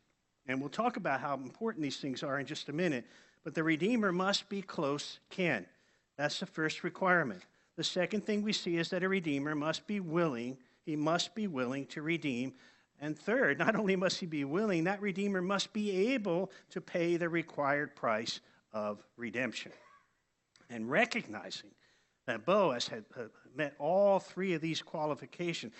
And 0.46 0.60
we'll 0.60 0.70
talk 0.70 0.96
about 0.96 1.20
how 1.20 1.34
important 1.34 1.82
these 1.82 1.98
things 1.98 2.22
are 2.22 2.40
in 2.40 2.46
just 2.46 2.68
a 2.68 2.72
minute. 2.72 3.04
But 3.44 3.54
the 3.54 3.62
redeemer 3.62 4.12
must 4.12 4.48
be 4.48 4.62
close 4.62 5.20
kin. 5.30 5.66
That's 6.16 6.40
the 6.40 6.46
first 6.46 6.84
requirement. 6.84 7.42
The 7.76 7.84
second 7.84 8.26
thing 8.26 8.42
we 8.42 8.52
see 8.52 8.76
is 8.76 8.90
that 8.90 9.02
a 9.02 9.08
redeemer 9.08 9.54
must 9.54 9.86
be 9.86 10.00
willing, 10.00 10.58
he 10.84 10.96
must 10.96 11.34
be 11.34 11.46
willing 11.46 11.86
to 11.86 12.02
redeem 12.02 12.52
and 13.00 13.18
third, 13.18 13.58
not 13.58 13.76
only 13.76 13.96
must 13.96 14.20
he 14.20 14.26
be 14.26 14.44
willing, 14.44 14.84
that 14.84 15.00
Redeemer 15.00 15.40
must 15.40 15.72
be 15.72 16.12
able 16.12 16.50
to 16.70 16.80
pay 16.80 17.16
the 17.16 17.28
required 17.28 17.96
price 17.96 18.40
of 18.72 19.02
redemption. 19.16 19.72
And 20.68 20.90
recognizing 20.90 21.70
that 22.26 22.44
Boaz 22.44 22.86
had 22.88 23.04
uh, 23.18 23.22
met 23.56 23.74
all 23.78 24.20
three 24.20 24.54
of 24.54 24.60
these 24.60 24.82
qualifications, 24.82 25.72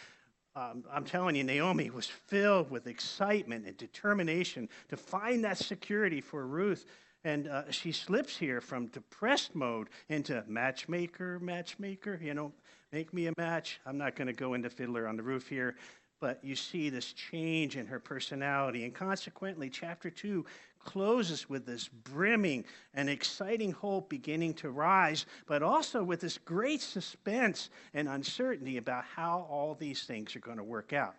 um, 0.57 0.85
I'm 0.91 1.05
telling 1.05 1.37
you, 1.37 1.45
Naomi 1.45 1.91
was 1.91 2.07
filled 2.07 2.71
with 2.71 2.87
excitement 2.87 3.67
and 3.67 3.77
determination 3.77 4.69
to 4.89 4.97
find 4.97 5.45
that 5.45 5.59
security 5.59 6.21
for 6.21 6.47
Ruth 6.47 6.87
And 7.25 7.49
uh, 7.49 7.71
she 7.71 7.93
slips 7.93 8.37
here 8.37 8.61
from 8.61 8.87
depressed 8.87 9.55
mode 9.55 9.89
into 10.09 10.43
matchmaker, 10.47 11.39
matchmaker, 11.39 12.19
you 12.23 12.33
know, 12.33 12.53
make 12.93 13.13
me 13.13 13.27
a 13.27 13.33
match. 13.37 13.79
I'm 13.85 13.99
not 13.99 14.17
going 14.17 14.27
to 14.27 14.33
go 14.33 14.55
into 14.55 14.71
Fiddler 14.71 15.07
on 15.07 15.17
the 15.17 15.23
Roof 15.23 15.47
here, 15.47 15.77
but 16.21 16.45
you 16.45 16.55
see 16.55 16.91
this 16.91 17.13
change 17.13 17.77
in 17.77 17.87
her 17.87 17.99
personality. 17.99 18.85
And 18.85 18.95
consequently, 18.95 19.71
chapter 19.71 20.11
2 20.11 20.45
closes 20.79 21.49
with 21.49 21.67
this 21.67 21.89
brimming 21.89 22.65
and 22.95 23.09
exciting 23.09 23.73
hope 23.73 24.09
beginning 24.09 24.55
to 24.55 24.71
rise, 24.71 25.27
but 25.47 25.63
also 25.63 26.03
with 26.03 26.21
this 26.21 26.39
great 26.39 26.81
suspense 26.81 27.71
and 27.95 28.09
uncertainty 28.09 28.77
about 28.77 29.05
how 29.05 29.47
all 29.51 29.75
these 29.75 30.05
things 30.05 30.35
are 30.37 30.41
going 30.41 30.57
to 30.57 30.65
work 30.65 30.93
out. 30.93 31.15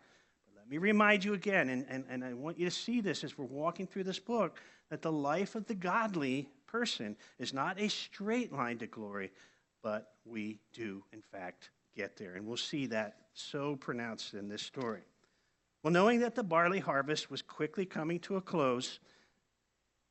But 0.45 0.61
let 0.61 0.69
me 0.69 0.77
remind 0.77 1.23
you 1.23 1.33
again, 1.33 1.69
and, 1.69 1.85
and, 1.89 2.05
and 2.09 2.23
I 2.23 2.33
want 2.33 2.57
you 2.57 2.65
to 2.65 2.71
see 2.71 3.01
this 3.01 3.23
as 3.23 3.37
we're 3.37 3.45
walking 3.45 3.87
through 3.87 4.05
this 4.05 4.19
book 4.19 4.57
that 4.89 5.01
the 5.01 5.11
life 5.11 5.55
of 5.55 5.65
the 5.67 5.75
godly 5.75 6.49
person 6.67 7.15
is 7.39 7.53
not 7.53 7.79
a 7.79 7.87
straight 7.87 8.51
line 8.51 8.77
to 8.79 8.87
glory, 8.87 9.31
but 9.83 10.13
we 10.25 10.59
do, 10.73 11.03
in 11.13 11.21
fact, 11.21 11.69
get 11.95 12.17
there. 12.17 12.35
And 12.35 12.45
we'll 12.45 12.57
see 12.57 12.87
that 12.87 13.15
so 13.33 13.75
pronounced 13.75 14.33
in 14.33 14.47
this 14.49 14.61
story. 14.61 15.01
Well, 15.83 15.93
knowing 15.93 16.19
that 16.19 16.35
the 16.35 16.43
barley 16.43 16.79
harvest 16.79 17.31
was 17.31 17.41
quickly 17.41 17.85
coming 17.85 18.19
to 18.21 18.35
a 18.35 18.41
close, 18.41 18.99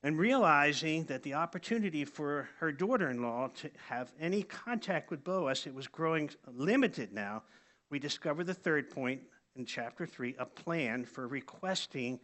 and 0.03 0.19
realizing 0.19 1.05
that 1.05 1.23
the 1.23 1.35
opportunity 1.35 2.05
for 2.05 2.49
her 2.59 2.73
daughter 2.73 3.11
in 3.11 3.23
law 3.23 3.51
to 3.57 3.71
have 3.89 4.13
any 4.19 4.43
contact 4.43 5.11
with 5.11 5.23
Boaz, 5.23 5.67
it 5.67 5.75
was 5.75 5.87
growing 5.87 6.31
limited 6.53 7.13
now, 7.13 7.43
we 7.91 7.99
discover 7.99 8.43
the 8.43 8.55
third 8.55 8.91
point 8.91 9.21
in 9.57 9.67
chapter 9.67 10.07
3 10.07 10.37
a 10.39 10.47
plan 10.47 11.05
for 11.05 11.29
requesting 11.29 12.19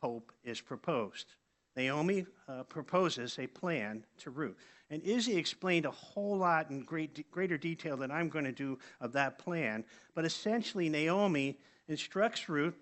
hope 0.00 0.32
is 0.44 0.60
proposed. 0.60 1.34
Naomi 1.76 2.24
uh, 2.48 2.62
proposes 2.64 3.38
a 3.38 3.46
plan 3.46 4.04
to 4.18 4.30
Ruth. 4.30 4.77
And 4.90 5.02
Izzy 5.02 5.36
explained 5.36 5.84
a 5.84 5.90
whole 5.90 6.38
lot 6.38 6.70
in 6.70 6.82
great, 6.82 7.30
greater 7.30 7.58
detail 7.58 7.96
than 7.96 8.10
I'm 8.10 8.28
going 8.28 8.46
to 8.46 8.52
do 8.52 8.78
of 9.00 9.12
that 9.12 9.38
plan. 9.38 9.84
But 10.14 10.24
essentially, 10.24 10.88
Naomi 10.88 11.58
instructs 11.88 12.48
Ruth 12.48 12.78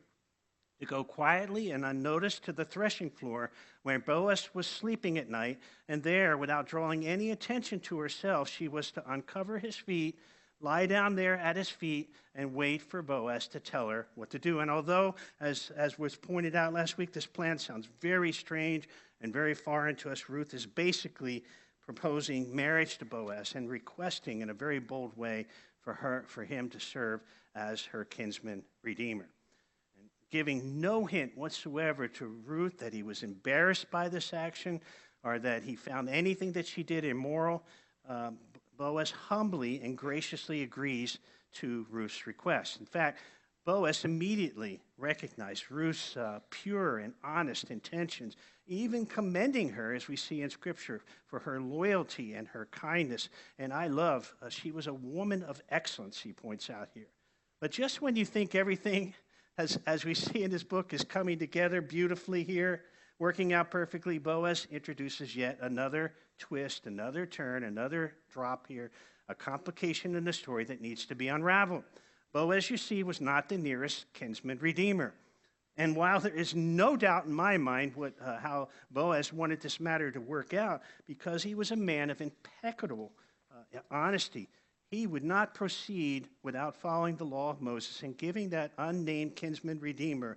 to 0.78 0.86
go 0.86 1.02
quietly 1.02 1.70
and 1.70 1.84
unnoticed 1.84 2.44
to 2.44 2.52
the 2.52 2.64
threshing 2.64 3.10
floor 3.10 3.50
where 3.82 3.98
Boaz 3.98 4.50
was 4.52 4.66
sleeping 4.66 5.16
at 5.18 5.30
night, 5.30 5.58
and 5.88 6.02
there, 6.02 6.36
without 6.36 6.66
drawing 6.66 7.06
any 7.06 7.30
attention 7.30 7.80
to 7.80 7.98
herself, 7.98 8.48
she 8.48 8.68
was 8.68 8.90
to 8.92 9.10
uncover 9.10 9.58
his 9.58 9.76
feet, 9.76 10.18
lie 10.60 10.86
down 10.86 11.14
there 11.14 11.38
at 11.38 11.56
his 11.56 11.70
feet, 11.70 12.12
and 12.34 12.54
wait 12.54 12.82
for 12.82 13.00
Boaz 13.00 13.48
to 13.48 13.60
tell 13.60 13.88
her 13.88 14.06
what 14.14 14.30
to 14.30 14.38
do. 14.38 14.60
And 14.60 14.70
although, 14.70 15.14
as, 15.40 15.70
as 15.76 15.98
was 15.98 16.14
pointed 16.14 16.54
out 16.54 16.72
last 16.72 16.98
week, 16.98 17.12
this 17.12 17.26
plan 17.26 17.58
sounds 17.58 17.88
very 18.00 18.32
strange 18.32 18.88
and 19.20 19.32
very 19.32 19.54
foreign 19.54 19.96
to 19.96 20.10
us, 20.10 20.28
Ruth 20.28 20.52
is 20.52 20.66
basically 20.66 21.42
proposing 21.86 22.54
marriage 22.54 22.98
to 22.98 23.04
Boaz 23.04 23.54
and 23.54 23.70
requesting 23.70 24.40
in 24.40 24.50
a 24.50 24.54
very 24.54 24.80
bold 24.80 25.16
way 25.16 25.46
for 25.80 25.94
her 25.94 26.24
for 26.26 26.44
him 26.44 26.68
to 26.70 26.80
serve 26.80 27.22
as 27.54 27.84
her 27.84 28.04
kinsman 28.04 28.62
redeemer 28.82 29.28
And 29.98 30.08
giving 30.30 30.80
no 30.80 31.06
hint 31.06 31.38
whatsoever 31.38 32.08
to 32.08 32.26
Ruth 32.26 32.78
that 32.78 32.92
he 32.92 33.04
was 33.04 33.22
embarrassed 33.22 33.90
by 33.90 34.08
this 34.08 34.34
action 34.34 34.80
or 35.22 35.38
that 35.38 35.62
he 35.62 35.76
found 35.76 36.08
anything 36.08 36.52
that 36.52 36.66
she 36.66 36.82
did 36.82 37.04
immoral. 37.04 37.62
Um, 38.08 38.38
Boaz 38.76 39.10
humbly 39.10 39.80
and 39.82 39.96
graciously 39.96 40.62
agrees 40.62 41.18
to 41.54 41.86
Ruth's 41.88 42.26
request. 42.26 42.78
In 42.80 42.86
fact, 42.86 43.18
Boaz 43.66 44.04
immediately 44.04 44.80
recognized 44.96 45.72
Ruth's 45.72 46.16
uh, 46.16 46.38
pure 46.50 46.98
and 46.98 47.12
honest 47.24 47.72
intentions, 47.72 48.36
even 48.68 49.04
commending 49.04 49.68
her, 49.70 49.92
as 49.92 50.06
we 50.06 50.14
see 50.14 50.42
in 50.42 50.50
Scripture, 50.50 51.02
for 51.26 51.40
her 51.40 51.60
loyalty 51.60 52.34
and 52.34 52.46
her 52.46 52.68
kindness. 52.70 53.28
And 53.58 53.72
I 53.72 53.88
love, 53.88 54.32
uh, 54.40 54.48
she 54.48 54.70
was 54.70 54.86
a 54.86 54.94
woman 54.94 55.42
of 55.42 55.60
excellence, 55.68 56.20
he 56.20 56.32
points 56.32 56.70
out 56.70 56.90
here. 56.94 57.08
But 57.60 57.72
just 57.72 58.00
when 58.00 58.14
you 58.14 58.24
think 58.24 58.54
everything 58.54 59.14
as, 59.58 59.80
as 59.84 60.04
we 60.04 60.14
see 60.14 60.44
in 60.44 60.50
this 60.52 60.62
book, 60.62 60.94
is 60.94 61.02
coming 61.02 61.36
together 61.36 61.80
beautifully 61.80 62.44
here, 62.44 62.84
working 63.18 63.52
out 63.52 63.72
perfectly. 63.72 64.18
Boaz 64.18 64.68
introduces 64.70 65.34
yet 65.34 65.58
another 65.60 66.12
twist, 66.38 66.86
another 66.86 67.26
turn, 67.26 67.64
another 67.64 68.14
drop 68.30 68.68
here, 68.68 68.92
a 69.28 69.34
complication 69.34 70.14
in 70.14 70.22
the 70.22 70.32
story 70.32 70.62
that 70.64 70.80
needs 70.80 71.04
to 71.06 71.16
be 71.16 71.26
unraveled. 71.26 71.82
Boaz, 72.36 72.68
you 72.68 72.76
see, 72.76 73.02
was 73.02 73.22
not 73.22 73.48
the 73.48 73.56
nearest 73.56 74.12
kinsman 74.12 74.58
redeemer. 74.58 75.14
And 75.78 75.96
while 75.96 76.20
there 76.20 76.34
is 76.34 76.54
no 76.54 76.94
doubt 76.94 77.24
in 77.24 77.32
my 77.32 77.56
mind 77.56 77.96
what, 77.96 78.12
uh, 78.22 78.36
how 78.36 78.68
Boaz 78.90 79.32
wanted 79.32 79.62
this 79.62 79.80
matter 79.80 80.10
to 80.10 80.20
work 80.20 80.52
out, 80.52 80.82
because 81.06 81.42
he 81.42 81.54
was 81.54 81.70
a 81.70 81.76
man 81.76 82.10
of 82.10 82.20
impeccable 82.20 83.10
uh, 83.50 83.78
honesty, 83.90 84.50
he 84.90 85.06
would 85.06 85.24
not 85.24 85.54
proceed 85.54 86.28
without 86.42 86.76
following 86.76 87.16
the 87.16 87.24
law 87.24 87.48
of 87.48 87.62
Moses 87.62 88.02
and 88.02 88.18
giving 88.18 88.50
that 88.50 88.72
unnamed 88.76 89.34
kinsman 89.34 89.80
redeemer 89.80 90.36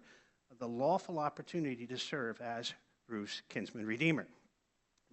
the 0.57 0.69
lawful 0.69 1.19
opportunity 1.19 1.85
to 1.85 1.97
serve 1.97 2.39
as 2.39 2.73
Ruth's 3.09 3.41
kinsman 3.49 3.85
redeemer. 3.85 4.25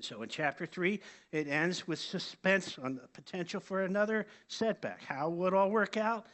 So 0.02 0.22
in 0.22 0.28
chapter 0.28 0.66
3, 0.66 1.00
it 1.32 1.48
ends 1.48 1.88
with 1.88 1.98
suspense 1.98 2.78
on 2.78 2.94
the 2.94 3.08
potential 3.08 3.58
for 3.58 3.82
another 3.82 4.28
setback. 4.46 5.02
How 5.02 5.30
will 5.30 5.48
it 5.48 5.54
all 5.54 5.70
work 5.70 5.96
out? 5.96 6.26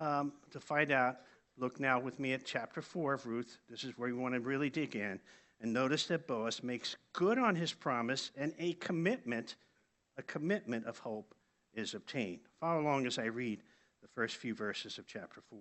Um, 0.00 0.32
to 0.50 0.60
find 0.60 0.90
out, 0.92 1.18
look 1.58 1.78
now 1.78 2.00
with 2.00 2.18
me 2.18 2.32
at 2.32 2.44
chapter 2.44 2.80
4 2.80 3.14
of 3.14 3.26
Ruth. 3.26 3.58
This 3.68 3.84
is 3.84 3.98
where 3.98 4.08
you 4.08 4.16
want 4.16 4.34
to 4.34 4.40
really 4.40 4.70
dig 4.70 4.96
in. 4.96 5.20
And 5.60 5.72
notice 5.72 6.06
that 6.06 6.26
Boaz 6.26 6.62
makes 6.62 6.96
good 7.12 7.38
on 7.38 7.54
his 7.54 7.74
promise 7.74 8.30
and 8.36 8.54
a 8.58 8.72
commitment, 8.74 9.56
a 10.16 10.22
commitment 10.22 10.86
of 10.86 10.98
hope 10.98 11.34
is 11.74 11.92
obtained. 11.92 12.40
Follow 12.58 12.80
along 12.80 13.06
as 13.06 13.18
I 13.18 13.26
read 13.26 13.62
the 14.00 14.08
first 14.08 14.36
few 14.36 14.54
verses 14.54 14.96
of 14.96 15.06
chapter 15.06 15.42
4. 15.50 15.58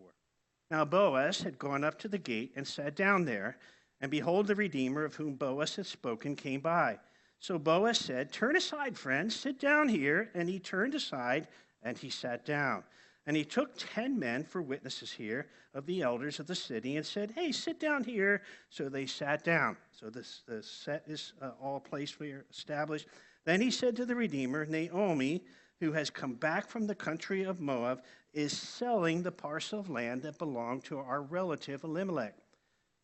Now 0.72 0.86
Boaz 0.86 1.42
had 1.42 1.60
gone 1.60 1.84
up 1.84 2.00
to 2.00 2.08
the 2.08 2.18
gate 2.18 2.54
and 2.56 2.66
sat 2.66 2.96
down 2.96 3.26
there, 3.26 3.58
and 4.00 4.10
behold, 4.10 4.48
the 4.48 4.56
Redeemer 4.56 5.04
of 5.04 5.16
whom 5.16 5.36
Boaz 5.36 5.76
had 5.76 5.86
spoken 5.86 6.36
came 6.36 6.62
by. 6.62 7.00
So 7.40 7.58
Boaz 7.60 7.98
said, 7.98 8.32
Turn 8.32 8.56
aside, 8.56 8.98
friend, 8.98 9.32
sit 9.32 9.60
down 9.60 9.90
here. 9.90 10.30
And 10.34 10.48
he 10.48 10.60
turned 10.60 10.96
aside, 10.96 11.48
and 11.84 11.98
he 11.98 12.10
sat 12.10 12.46
down. 12.46 12.84
And 13.28 13.38
he 13.38 13.44
took 13.44 13.78
ten 13.78 14.18
men 14.18 14.44
for 14.44 14.62
witnesses 14.62 15.12
here 15.12 15.48
of 15.74 15.86
the 15.86 16.02
elders 16.02 16.40
of 16.40 16.48
the 16.48 16.56
city 16.56 16.98
and 16.98 17.06
said, 17.06 17.32
Hey, 17.36 17.52
sit 17.52 17.80
down 17.80 18.04
here. 18.04 18.42
So 18.70 18.90
they 18.90 19.06
sat 19.06 19.44
down. 19.44 19.78
So 19.92 20.10
this, 20.10 20.42
the 20.48 20.64
set 20.64 21.04
is 21.08 21.34
uh, 21.42 21.52
all 21.62 21.80
placed 21.80 22.16
here, 22.16 22.46
established. 22.50 23.08
Then 23.46 23.62
he 23.62 23.72
said 23.72 23.96
to 23.98 24.06
the 24.06 24.16
Redeemer, 24.16 24.66
Naomi, 24.66 25.44
who 25.80 25.92
has 25.94 26.10
come 26.10 26.34
back 26.34 26.68
from 26.68 26.88
the 26.88 26.96
country 26.96 27.44
of 27.44 27.60
Moab, 27.60 28.04
is 28.34 28.56
selling 28.56 29.24
the 29.24 29.32
parcel 29.32 29.80
of 29.80 29.90
land 29.90 30.22
that 30.24 30.38
belonged 30.38 30.84
to 30.86 31.00
our 31.00 31.22
relative 31.22 31.84
Elimelech. 31.84 32.36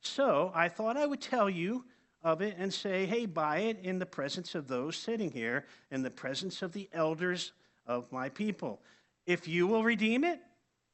So 0.02 0.52
I 0.54 0.70
thought 0.70 0.98
I 0.98 1.06
would 1.06 1.22
tell 1.22 1.50
you 1.50 1.86
of 2.24 2.42
it 2.42 2.56
and 2.58 2.74
say, 2.74 3.06
hey, 3.06 3.26
buy 3.26 3.60
it 3.60 3.80
in 3.84 4.00
the 4.00 4.06
presence 4.06 4.56
of 4.56 4.68
those 4.68 4.98
sitting 4.98 5.32
here, 5.32 5.66
in 5.92 6.02
the 6.02 6.12
presence 6.12 6.62
of 6.62 6.74
the 6.74 6.90
elders 6.94 7.54
of 7.88 8.12
my 8.12 8.30
people. 8.30 8.82
If 9.26 9.48
you 9.48 9.68
will 9.68 9.84
redeem 9.84 10.24
it, 10.24 10.40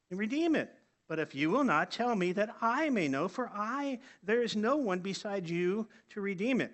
redeem 0.09 0.55
it. 0.55 0.71
But 1.07 1.19
if 1.19 1.35
you 1.35 1.49
will 1.49 1.65
not, 1.65 1.91
tell 1.91 2.15
me 2.15 2.31
that 2.33 2.55
I 2.61 2.89
may 2.89 3.09
know, 3.09 3.27
for 3.27 3.49
I 3.53 3.99
there 4.23 4.41
is 4.41 4.55
no 4.55 4.77
one 4.77 4.99
beside 4.99 5.49
you 5.49 5.87
to 6.11 6.21
redeem 6.21 6.61
it. 6.61 6.71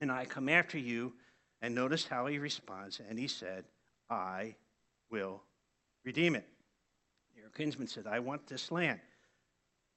And 0.00 0.10
I 0.10 0.24
come 0.24 0.48
after 0.48 0.78
you. 0.78 1.12
And 1.62 1.74
notice 1.74 2.04
how 2.04 2.26
he 2.26 2.38
responds. 2.38 3.00
And 3.08 3.18
he 3.18 3.28
said, 3.28 3.64
I 4.10 4.56
will 5.10 5.42
redeem 6.04 6.34
it. 6.34 6.46
Your 7.34 7.48
kinsman 7.50 7.86
said, 7.86 8.06
I 8.06 8.18
want 8.18 8.46
this 8.46 8.70
land. 8.70 9.00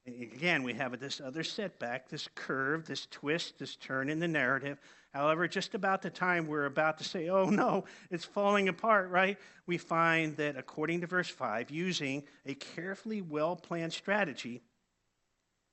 Again, 0.08 0.62
we 0.62 0.72
have 0.74 0.98
this 0.98 1.20
other 1.20 1.44
setback, 1.44 2.08
this 2.08 2.28
curve, 2.34 2.86
this 2.86 3.06
twist, 3.10 3.58
this 3.58 3.76
turn 3.76 4.08
in 4.08 4.18
the 4.18 4.28
narrative. 4.28 4.80
However, 5.12 5.48
just 5.48 5.74
about 5.74 6.02
the 6.02 6.10
time 6.10 6.46
we're 6.46 6.66
about 6.66 6.98
to 6.98 7.04
say, 7.04 7.28
oh 7.28 7.46
no, 7.46 7.84
it's 8.10 8.24
falling 8.24 8.68
apart, 8.68 9.10
right? 9.10 9.38
We 9.66 9.78
find 9.78 10.36
that 10.36 10.56
according 10.56 11.00
to 11.02 11.06
verse 11.06 11.28
5, 11.28 11.70
using 11.70 12.24
a 12.46 12.54
carefully 12.54 13.22
well 13.22 13.56
planned 13.56 13.92
strategy, 13.92 14.62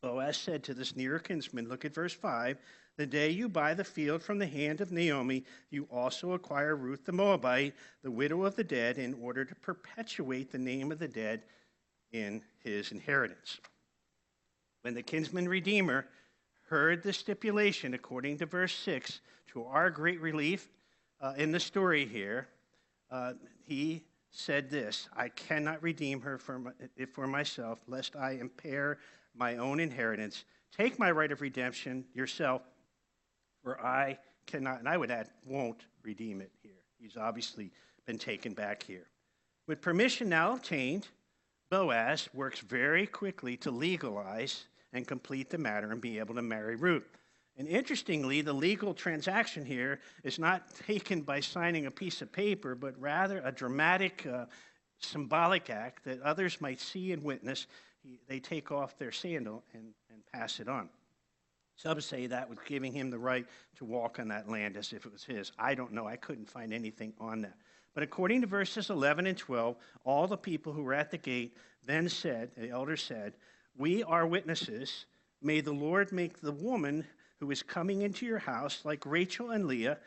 Boaz 0.02 0.38
said 0.38 0.64
to 0.66 0.74
this 0.74 0.96
nearer 0.96 1.20
kinsman, 1.20 1.68
look 1.68 1.86
at 1.86 1.94
verse 1.94 2.14
5, 2.14 2.58
the 2.98 3.06
day 3.06 3.30
you 3.30 3.50
buy 3.50 3.74
the 3.74 3.84
field 3.84 4.24
from 4.24 4.40
the 4.40 4.48
hand 4.48 4.80
of 4.80 4.92
Naomi, 4.92 5.44
you 5.70 5.88
also 5.92 6.32
acquire 6.32 6.76
Ruth 6.76 7.06
the 7.06 7.12
Moabite, 7.12 7.76
the 8.04 8.12
widow 8.12 8.44
of 8.44 8.56
the 8.56 8.64
dead, 8.64 8.98
in 8.98 9.14
order 9.16 9.44
to 9.44 9.56
perpetuate 9.56 10.52
the 10.52 10.58
name 10.58 10.92
of 10.92 11.00
the 11.00 11.08
dead 11.08 11.44
in 12.12 12.42
his 12.64 12.92
inheritance. 12.92 13.60
When 14.86 14.94
the 14.94 15.02
kinsman 15.02 15.50
redeemer 15.50 16.06
heard 16.68 17.02
the 17.02 17.12
stipulation, 17.12 17.96
according 17.96 18.38
to 18.38 18.46
verse 18.46 18.72
6, 18.76 19.20
to 19.48 19.64
our 19.64 19.90
great 19.90 20.22
relief 20.22 20.70
uh, 21.20 21.34
in 21.38 21.52
the 21.52 21.60
story 21.60 22.06
here, 22.06 22.50
uh, 23.10 23.34
he 23.64 24.04
said 24.30 24.70
this 24.70 25.10
I 25.18 25.30
cannot 25.30 25.82
redeem 25.82 26.22
her 26.22 26.38
for, 26.38 26.60
my, 26.60 26.72
for 27.12 27.26
myself, 27.26 27.80
lest 27.88 28.16
I 28.16 28.34
impair 28.34 29.00
my 29.36 29.58
own 29.58 29.80
inheritance. 29.80 30.46
Take 30.72 31.00
my 31.00 31.10
right 31.10 31.32
of 31.32 31.42
redemption 31.42 32.06
yourself 32.14 32.62
for 33.64 33.84
I 33.84 34.20
cannot, 34.46 34.78
and 34.78 34.88
I 34.88 34.98
would 34.98 35.10
add, 35.10 35.32
won't 35.48 35.88
redeem 36.04 36.42
it 36.42 36.52
here. 36.62 36.84
He's 37.00 37.18
obviously 37.18 37.72
been 38.06 38.20
taken 38.20 38.54
back 38.54 38.84
here. 38.84 39.08
With 39.66 39.82
permission 39.82 40.30
now 40.30 40.54
obtained, 40.54 41.08
Boaz 41.72 42.30
works 42.36 42.60
very 42.60 43.08
quickly 43.08 43.58
to 43.58 43.72
legalize 43.72 44.66
and 44.96 45.06
complete 45.06 45.50
the 45.50 45.58
matter 45.58 45.92
and 45.92 46.02
be 46.02 46.18
able 46.20 46.34
to 46.34 46.42
marry 46.42 46.76
Ruth. 46.76 47.08
And 47.58 47.68
interestingly, 47.68 48.42
the 48.42 48.54
legal 48.54 48.94
transaction 48.94 49.66
here 49.66 50.00
is 50.24 50.40
not 50.40 50.64
taken 50.88 51.22
by 51.22 51.42
signing 51.42 51.86
a 51.86 51.92
piece 51.92 52.22
of 52.22 52.32
paper, 52.32 52.76
but 52.76 53.00
rather 53.00 53.42
a 53.46 53.52
dramatic, 53.52 54.26
uh, 54.26 54.46
symbolic 55.00 55.70
act 55.70 56.04
that 56.06 56.22
others 56.22 56.60
might 56.60 56.80
see 56.80 57.12
and 57.12 57.24
witness. 57.24 57.68
He, 58.02 58.20
they 58.28 58.40
take 58.40 58.72
off 58.72 58.98
their 58.98 59.12
sandal 59.12 59.64
and, 59.74 59.94
and 60.10 60.26
pass 60.34 60.60
it 60.60 60.68
on. 60.68 60.90
Some 61.78 62.00
say 62.00 62.28
that 62.28 62.50
was 62.50 62.58
giving 62.66 62.94
him 62.94 63.10
the 63.10 63.20
right 63.20 63.46
to 63.78 63.86
walk 63.86 64.20
on 64.20 64.30
that 64.30 64.50
land 64.50 64.78
as 64.78 64.94
if 64.94 65.06
it 65.06 65.12
was 65.12 65.26
his. 65.26 65.52
I 65.60 65.76
don't 65.76 65.92
know. 65.92 66.08
I 66.08 66.16
couldn't 66.16 66.50
find 66.50 66.74
anything 66.74 67.14
on 67.20 67.42
that. 67.42 67.58
But 67.94 68.04
according 68.04 68.42
to 68.42 68.48
verses 68.48 68.90
11 68.90 69.28
and 69.28 69.38
12, 69.38 69.76
all 70.04 70.28
the 70.28 70.38
people 70.38 70.72
who 70.72 70.84
were 70.84 70.94
at 70.94 71.12
the 71.12 71.18
gate 71.18 71.56
then 71.86 72.10
said, 72.10 72.52
the 72.58 72.70
elders 72.70 73.02
said, 73.02 73.34
We 73.78 74.04
are 74.04 74.26
witnesses. 74.26 75.06
May 75.42 75.62
the 75.62 75.74
Lord 75.74 76.12
make 76.12 76.40
the 76.40 76.52
woman 76.52 77.06
who 77.40 77.52
is 77.52 77.62
coming 77.62 78.02
into 78.02 78.26
your 78.26 78.40
house 78.40 78.82
like 78.86 79.06
Rachel 79.06 79.52
and 79.52 79.68
Leah, 79.68 79.98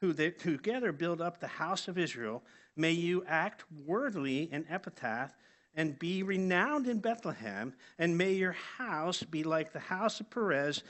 who 0.00 0.12
they, 0.12 0.30
together 0.30 0.92
build 0.92 1.20
up 1.20 1.38
the 1.38 1.46
house 1.46 1.88
of 1.88 1.98
Israel. 1.98 2.42
May 2.76 2.92
you 2.92 3.24
act 3.26 3.64
worthily 3.86 4.50
in 4.50 4.64
Ephrathah 4.64 5.30
and 5.74 5.98
be 5.98 6.22
renowned 6.22 6.86
in 6.86 7.00
Bethlehem, 7.00 7.74
and 7.98 8.16
may 8.16 8.32
your 8.32 8.56
house 8.78 9.22
be 9.22 9.44
like 9.44 9.72
the 9.72 9.78
house 9.78 10.20
of 10.20 10.30
Perez, 10.30 10.82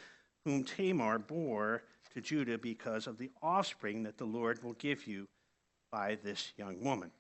whom 0.45 0.64
Tamar 0.64 1.18
bore 1.18 1.83
to 2.14 2.21
Judah 2.21 2.57
because 2.57 3.07
of 3.07 3.18
the 3.18 3.30
offspring 3.42 4.04
that 4.04 4.16
the 4.16 4.25
Lord 4.25 4.62
will 4.62 4.75
give 4.75 5.07
you 5.07 5.26
by 5.90 6.18
this 6.23 6.52
young 6.57 6.83
woman. 6.83 7.11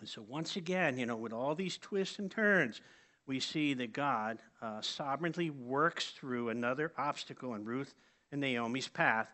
And 0.00 0.08
so, 0.08 0.22
once 0.28 0.56
again, 0.56 0.98
you 0.98 1.06
know, 1.06 1.16
with 1.16 1.32
all 1.32 1.54
these 1.54 1.78
twists 1.78 2.18
and 2.18 2.30
turns, 2.30 2.80
we 3.26 3.40
see 3.40 3.74
that 3.74 3.92
God 3.92 4.38
uh, 4.60 4.80
sovereignly 4.80 5.50
works 5.50 6.10
through 6.10 6.50
another 6.50 6.92
obstacle 6.98 7.54
in 7.54 7.64
Ruth 7.64 7.94
and 8.30 8.40
Naomi's 8.40 8.88
path, 8.88 9.28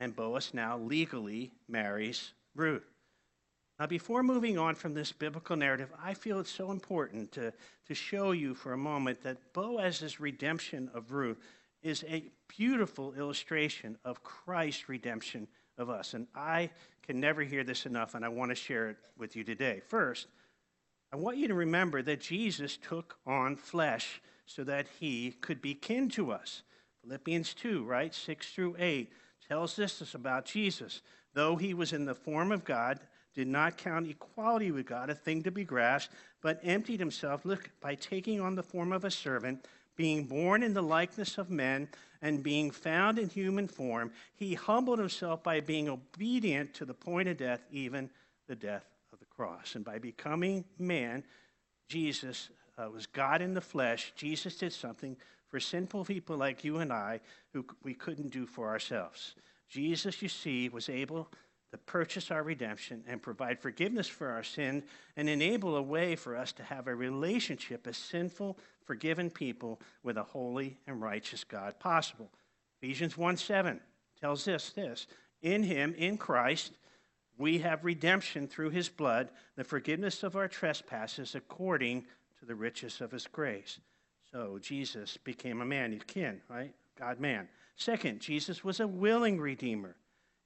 and 0.00 0.14
Boaz 0.14 0.52
now 0.52 0.78
legally 0.78 1.52
marries 1.68 2.32
Ruth. 2.54 2.88
Now, 3.78 3.86
before 3.86 4.24
moving 4.24 4.58
on 4.58 4.74
from 4.74 4.94
this 4.94 5.12
biblical 5.12 5.54
narrative, 5.54 5.92
I 6.02 6.14
feel 6.14 6.40
it's 6.40 6.50
so 6.50 6.72
important 6.72 7.30
to, 7.32 7.52
to 7.86 7.94
show 7.94 8.32
you 8.32 8.54
for 8.54 8.72
a 8.72 8.78
moment 8.78 9.22
that 9.22 9.52
Boaz's 9.52 10.18
redemption 10.18 10.90
of 10.92 11.12
Ruth 11.12 11.38
is 11.82 12.04
a 12.08 12.24
beautiful 12.48 13.14
illustration 13.14 13.96
of 14.04 14.24
Christ's 14.24 14.88
redemption 14.88 15.46
of 15.76 15.90
us. 15.90 16.14
And 16.14 16.26
I 16.34 16.70
can 17.06 17.20
never 17.20 17.42
hear 17.42 17.62
this 17.62 17.86
enough, 17.86 18.16
and 18.16 18.24
I 18.24 18.28
want 18.28 18.50
to 18.50 18.56
share 18.56 18.90
it 18.90 18.96
with 19.16 19.36
you 19.36 19.44
today. 19.44 19.80
First, 19.86 20.26
I 21.10 21.16
want 21.16 21.38
you 21.38 21.48
to 21.48 21.54
remember 21.54 22.02
that 22.02 22.20
Jesus 22.20 22.76
took 22.76 23.16
on 23.26 23.56
flesh 23.56 24.20
so 24.44 24.62
that 24.64 24.86
he 25.00 25.32
could 25.40 25.62
be 25.62 25.74
kin 25.74 26.10
to 26.10 26.32
us. 26.32 26.62
Philippians 27.02 27.54
2, 27.54 27.84
right? 27.84 28.14
6 28.14 28.52
through 28.52 28.76
8 28.78 29.10
tells 29.48 29.78
us 29.78 29.98
this 29.98 30.14
about 30.14 30.44
Jesus. 30.44 31.00
Though 31.32 31.56
he 31.56 31.72
was 31.72 31.94
in 31.94 32.04
the 32.04 32.14
form 32.14 32.52
of 32.52 32.64
God, 32.64 33.00
did 33.34 33.48
not 33.48 33.78
count 33.78 34.08
equality 34.08 34.70
with 34.70 34.86
God 34.86 35.08
a 35.08 35.14
thing 35.14 35.42
to 35.44 35.50
be 35.50 35.64
grasped, 35.64 36.12
but 36.42 36.60
emptied 36.62 37.00
himself, 37.00 37.44
look, 37.44 37.70
by 37.80 37.94
taking 37.94 38.40
on 38.40 38.54
the 38.54 38.62
form 38.62 38.92
of 38.92 39.04
a 39.04 39.10
servant, 39.10 39.66
being 39.96 40.24
born 40.24 40.62
in 40.62 40.74
the 40.74 40.82
likeness 40.82 41.38
of 41.38 41.50
men, 41.50 41.88
and 42.20 42.42
being 42.42 42.70
found 42.70 43.18
in 43.18 43.28
human 43.28 43.68
form, 43.68 44.10
he 44.34 44.54
humbled 44.54 44.98
himself 44.98 45.42
by 45.42 45.60
being 45.60 45.88
obedient 45.88 46.74
to 46.74 46.84
the 46.84 46.94
point 46.94 47.28
of 47.28 47.36
death, 47.36 47.64
even 47.70 48.10
the 48.48 48.56
death 48.56 48.84
cross. 49.38 49.76
And 49.76 49.84
by 49.84 49.98
becoming 49.98 50.64
man, 50.78 51.22
Jesus 51.88 52.50
uh, 52.76 52.90
was 52.90 53.06
God 53.06 53.40
in 53.40 53.54
the 53.54 53.60
flesh. 53.60 54.12
Jesus 54.16 54.56
did 54.56 54.72
something 54.72 55.16
for 55.46 55.60
sinful 55.60 56.04
people 56.04 56.36
like 56.36 56.64
you 56.64 56.78
and 56.78 56.92
I 56.92 57.20
who 57.52 57.64
we 57.84 57.94
couldn't 57.94 58.32
do 58.32 58.46
for 58.46 58.68
ourselves. 58.68 59.36
Jesus, 59.68 60.20
you 60.22 60.28
see, 60.28 60.68
was 60.68 60.88
able 60.88 61.28
to 61.70 61.78
purchase 61.78 62.30
our 62.30 62.42
redemption 62.42 63.04
and 63.06 63.22
provide 63.22 63.60
forgiveness 63.60 64.08
for 64.08 64.28
our 64.28 64.42
sin 64.42 64.82
and 65.16 65.28
enable 65.28 65.76
a 65.76 65.82
way 65.82 66.16
for 66.16 66.36
us 66.36 66.50
to 66.52 66.64
have 66.64 66.88
a 66.88 66.94
relationship 66.94 67.86
as 67.86 67.96
sinful, 67.96 68.58
forgiven 68.84 69.30
people 69.30 69.80
with 70.02 70.16
a 70.16 70.22
holy 70.22 70.78
and 70.86 71.00
righteous 71.00 71.44
God 71.44 71.78
possible. 71.78 72.30
Ephesians 72.82 73.16
1 73.16 73.36
7 73.36 73.80
tells 74.20 74.48
us 74.48 74.70
this 74.70 75.06
In 75.42 75.62
him, 75.62 75.94
in 75.96 76.16
Christ, 76.16 76.72
we 77.38 77.58
have 77.58 77.84
redemption 77.84 78.48
through 78.48 78.70
his 78.70 78.88
blood, 78.88 79.30
the 79.56 79.64
forgiveness 79.64 80.22
of 80.22 80.36
our 80.36 80.48
trespasses 80.48 81.34
according 81.34 82.04
to 82.40 82.44
the 82.44 82.54
riches 82.54 83.00
of 83.00 83.12
his 83.12 83.26
grace. 83.26 83.78
So 84.32 84.58
Jesus 84.60 85.16
became 85.16 85.60
a 85.60 85.64
man, 85.64 85.92
he's 85.92 86.02
kin, 86.04 86.40
right? 86.50 86.74
God 86.98 87.20
man. 87.20 87.48
Second, 87.76 88.20
Jesus 88.20 88.64
was 88.64 88.80
a 88.80 88.86
willing 88.86 89.40
redeemer. 89.40 89.96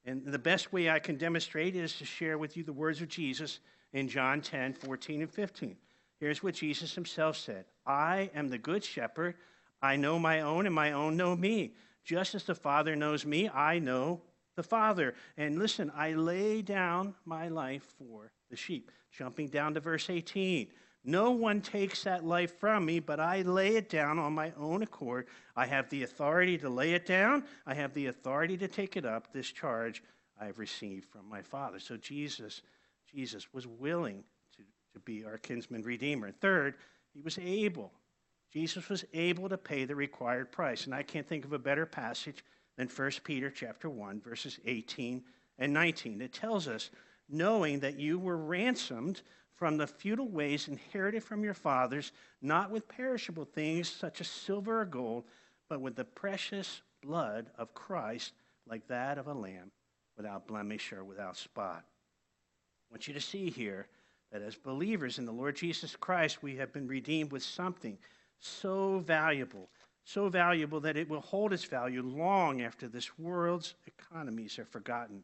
And 0.05 0.23
the 0.25 0.39
best 0.39 0.71
way 0.71 0.89
I 0.89 0.99
can 0.99 1.17
demonstrate 1.17 1.75
is 1.75 1.97
to 1.97 2.05
share 2.05 2.37
with 2.37 2.55
you 2.55 2.63
the 2.63 2.73
words 2.73 3.01
of 3.01 3.07
Jesus 3.07 3.59
in 3.93 4.07
John 4.07 4.41
10, 4.41 4.73
14, 4.73 5.21
and 5.21 5.31
15. 5.31 5.75
Here's 6.19 6.43
what 6.43 6.53
Jesus 6.55 6.93
himself 6.93 7.37
said 7.37 7.65
I 7.85 8.29
am 8.35 8.49
the 8.49 8.57
good 8.57 8.83
shepherd. 8.83 9.35
I 9.81 9.95
know 9.95 10.17
my 10.17 10.41
own, 10.41 10.65
and 10.65 10.75
my 10.75 10.93
own 10.93 11.17
know 11.17 11.35
me. 11.35 11.73
Just 12.05 12.35
as 12.35 12.43
the 12.43 12.55
Father 12.55 12.95
knows 12.95 13.25
me, 13.25 13.49
I 13.49 13.79
know 13.79 14.21
the 14.55 14.63
Father. 14.63 15.15
And 15.37 15.59
listen, 15.59 15.91
I 15.95 16.13
lay 16.13 16.61
down 16.61 17.15
my 17.25 17.47
life 17.47 17.93
for 17.97 18.31
the 18.49 18.55
sheep. 18.55 18.91
Jumping 19.11 19.47
down 19.47 19.73
to 19.73 19.79
verse 19.79 20.09
18. 20.09 20.67
No 21.05 21.31
one 21.31 21.61
takes 21.61 22.03
that 22.03 22.23
life 22.23 22.57
from 22.59 22.85
me, 22.85 22.99
but 22.99 23.19
I 23.19 23.41
lay 23.41 23.75
it 23.75 23.89
down 23.89 24.19
on 24.19 24.33
my 24.33 24.53
own 24.57 24.83
accord. 24.83 25.27
I 25.55 25.65
have 25.65 25.89
the 25.89 26.03
authority 26.03 26.57
to 26.59 26.69
lay 26.69 26.93
it 26.93 27.05
down, 27.05 27.43
I 27.65 27.73
have 27.73 27.93
the 27.93 28.07
authority 28.07 28.57
to 28.57 28.67
take 28.67 28.95
it 28.95 29.05
up. 29.05 29.33
This 29.33 29.51
charge 29.51 30.01
I 30.39 30.45
have 30.45 30.59
received 30.59 31.05
from 31.11 31.27
my 31.29 31.41
Father. 31.41 31.79
So 31.79 31.97
Jesus, 31.97 32.61
Jesus 33.11 33.53
was 33.53 33.67
willing 33.67 34.23
to, 34.55 34.63
to 34.93 34.99
be 34.99 35.25
our 35.25 35.37
kinsman 35.37 35.83
redeemer. 35.83 36.31
Third, 36.31 36.75
he 37.13 37.21
was 37.21 37.37
able. 37.37 37.91
Jesus 38.51 38.87
was 38.87 39.03
able 39.13 39.49
to 39.49 39.57
pay 39.57 39.85
the 39.85 39.95
required 39.95 40.51
price. 40.51 40.85
And 40.85 40.95
I 40.95 41.03
can't 41.03 41.27
think 41.27 41.43
of 41.43 41.53
a 41.53 41.59
better 41.59 41.85
passage 41.85 42.43
than 42.77 42.87
1 42.87 43.11
Peter 43.23 43.49
chapter 43.49 43.89
1 43.89 44.21
verses 44.21 44.59
18 44.65 45.23
and 45.59 45.73
19. 45.73 46.21
It 46.21 46.33
tells 46.33 46.67
us, 46.67 46.89
knowing 47.29 47.79
that 47.79 47.99
you 47.99 48.19
were 48.19 48.37
ransomed 48.37 49.21
from 49.55 49.77
the 49.77 49.87
futile 49.87 50.27
ways 50.27 50.67
inherited 50.67 51.23
from 51.23 51.43
your 51.43 51.53
fathers, 51.53 52.11
not 52.41 52.71
with 52.71 52.87
perishable 52.87 53.45
things 53.45 53.87
such 53.87 54.19
as 54.19 54.27
silver 54.27 54.81
or 54.81 54.85
gold, 54.85 55.23
but 55.69 55.79
with 55.79 55.95
the 55.95 56.03
precious 56.03 56.81
blood 57.01 57.49
of 57.57 57.73
Christ, 57.73 58.33
like 58.67 58.87
that 58.87 59.17
of 59.17 59.27
a 59.27 59.33
lamb, 59.33 59.71
without 60.17 60.47
blemish 60.47 60.91
or 60.91 61.03
without 61.03 61.37
spot. 61.37 61.83
I 61.85 62.93
want 62.93 63.07
you 63.07 63.13
to 63.13 63.21
see 63.21 63.49
here 63.49 63.87
that 64.31 64.41
as 64.41 64.55
believers 64.55 65.19
in 65.19 65.25
the 65.25 65.31
Lord 65.31 65.55
Jesus 65.55 65.95
Christ, 65.95 66.41
we 66.41 66.55
have 66.57 66.73
been 66.73 66.87
redeemed 66.87 67.31
with 67.31 67.43
something 67.43 67.97
so 68.39 68.99
valuable 68.99 69.69
so 70.03 70.29
valuable 70.29 70.79
that 70.81 70.97
it 70.97 71.09
will 71.09 71.21
hold 71.21 71.53
its 71.53 71.63
value 71.63 72.01
long 72.01 72.61
after 72.61 72.87
this 72.87 73.17
world's 73.17 73.75
economies 73.85 74.59
are 74.59 74.65
forgotten. 74.65 75.23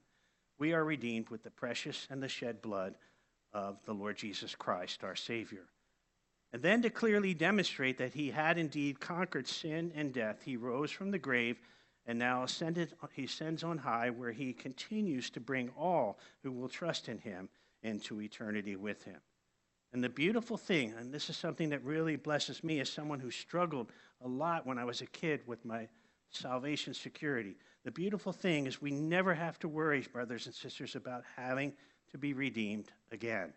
We 0.58 0.74
are 0.74 0.84
redeemed 0.84 1.30
with 1.30 1.44
the 1.44 1.52
precious 1.52 2.08
and 2.10 2.22
the 2.22 2.30
shed 2.30 2.62
blood 2.62 2.96
of 3.54 3.84
the 3.86 3.94
Lord 3.94 4.18
Jesus 4.18 4.56
Christ, 4.56 5.04
our 5.04 5.16
Savior. 5.16 5.66
And 6.52 6.62
then 6.62 6.82
to 6.82 6.90
clearly 6.90 7.34
demonstrate 7.34 7.98
that 7.98 8.14
he 8.14 8.32
had 8.32 8.58
indeed 8.58 9.00
conquered 9.00 9.48
sin 9.48 9.92
and 9.96 10.14
death, 10.14 10.42
he 10.44 10.58
rose 10.58 10.92
from 10.92 11.12
the 11.12 11.20
grave 11.20 11.60
and 12.06 12.18
now 12.18 12.44
ascended, 12.44 12.94
he 13.14 13.26
ascends 13.26 13.64
on 13.64 13.78
high, 13.78 14.10
where 14.10 14.32
he 14.32 14.52
continues 14.52 15.30
to 15.30 15.40
bring 15.40 15.70
all 15.78 16.18
who 16.42 16.52
will 16.52 16.70
trust 16.70 17.08
in 17.08 17.20
him 17.20 17.50
into 17.84 18.20
eternity 18.22 18.76
with 18.76 19.04
him. 19.04 19.22
And 19.92 20.04
the 20.04 20.10
beautiful 20.10 20.58
thing, 20.58 20.94
and 20.98 21.12
this 21.12 21.30
is 21.30 21.38
something 21.38 21.70
that 21.70 21.84
really 21.84 22.16
blesses 22.16 22.64
me 22.64 22.80
as 22.80 22.90
someone 22.90 23.20
who 23.20 23.32
struggled 23.32 23.92
a 24.24 24.28
lot 24.28 24.68
when 24.68 24.78
I 24.78 24.86
was 24.86 25.02
a 25.02 25.08
kid 25.08 25.42
with 25.48 25.66
my 25.66 25.88
salvation 26.30 26.94
security. 26.94 27.56
The 27.84 27.92
beautiful 27.92 28.32
thing 28.32 28.68
is 28.68 28.82
we 28.82 28.92
never 28.92 29.34
have 29.34 29.58
to 29.60 29.68
worry, 29.68 30.06
brothers 30.12 30.46
and 30.46 30.54
sisters, 30.54 30.96
about 30.96 31.24
having 31.36 31.74
to 32.12 32.18
be 32.18 32.34
redeemed 32.34 32.92
again. 33.12 33.54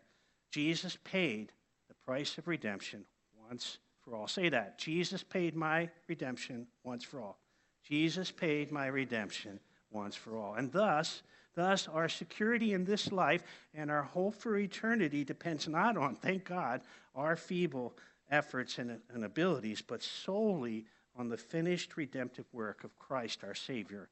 Jesus 0.51 0.97
paid 1.05 1.53
the 1.89 1.95
price 2.07 2.39
of 2.39 2.49
redemption 2.49 3.05
once 3.49 3.79
for 4.01 4.17
all. 4.17 4.29
Say 4.29 4.49
that. 4.49 4.79
Jesus 4.79 5.23
paid 5.23 5.55
my 5.55 5.89
redemption 6.09 6.67
once 6.85 7.05
for 7.05 7.21
all. 7.21 7.39
Jesus 7.83 8.31
paid 8.31 8.71
my 8.71 8.87
redemption 8.87 9.61
once 9.91 10.15
for 10.15 10.37
all. 10.39 10.55
And 10.55 10.73
thus, 10.73 11.23
thus 11.55 11.89
our 11.89 12.09
security 12.09 12.73
in 12.73 12.85
this 12.85 13.13
life 13.13 13.43
and 13.75 13.91
our 13.91 14.03
hope 14.03 14.35
for 14.35 14.57
eternity 14.57 15.25
depends 15.25 15.69
not 15.69 15.97
on, 15.97 16.15
thank 16.17 16.45
God, 16.45 16.83
our 17.15 17.37
feeble 17.37 17.95
efforts 18.31 18.79
and, 18.79 18.99
and 19.13 19.25
abilities, 19.25 19.83
but 19.83 20.03
solely 20.03 20.87
on 21.17 21.29
the 21.29 21.37
finished 21.37 21.97
redemptive 21.97 22.47
work 22.53 22.85
of 22.85 22.99
Christ 22.99 23.45
our 23.45 23.55
Savior 23.55 24.09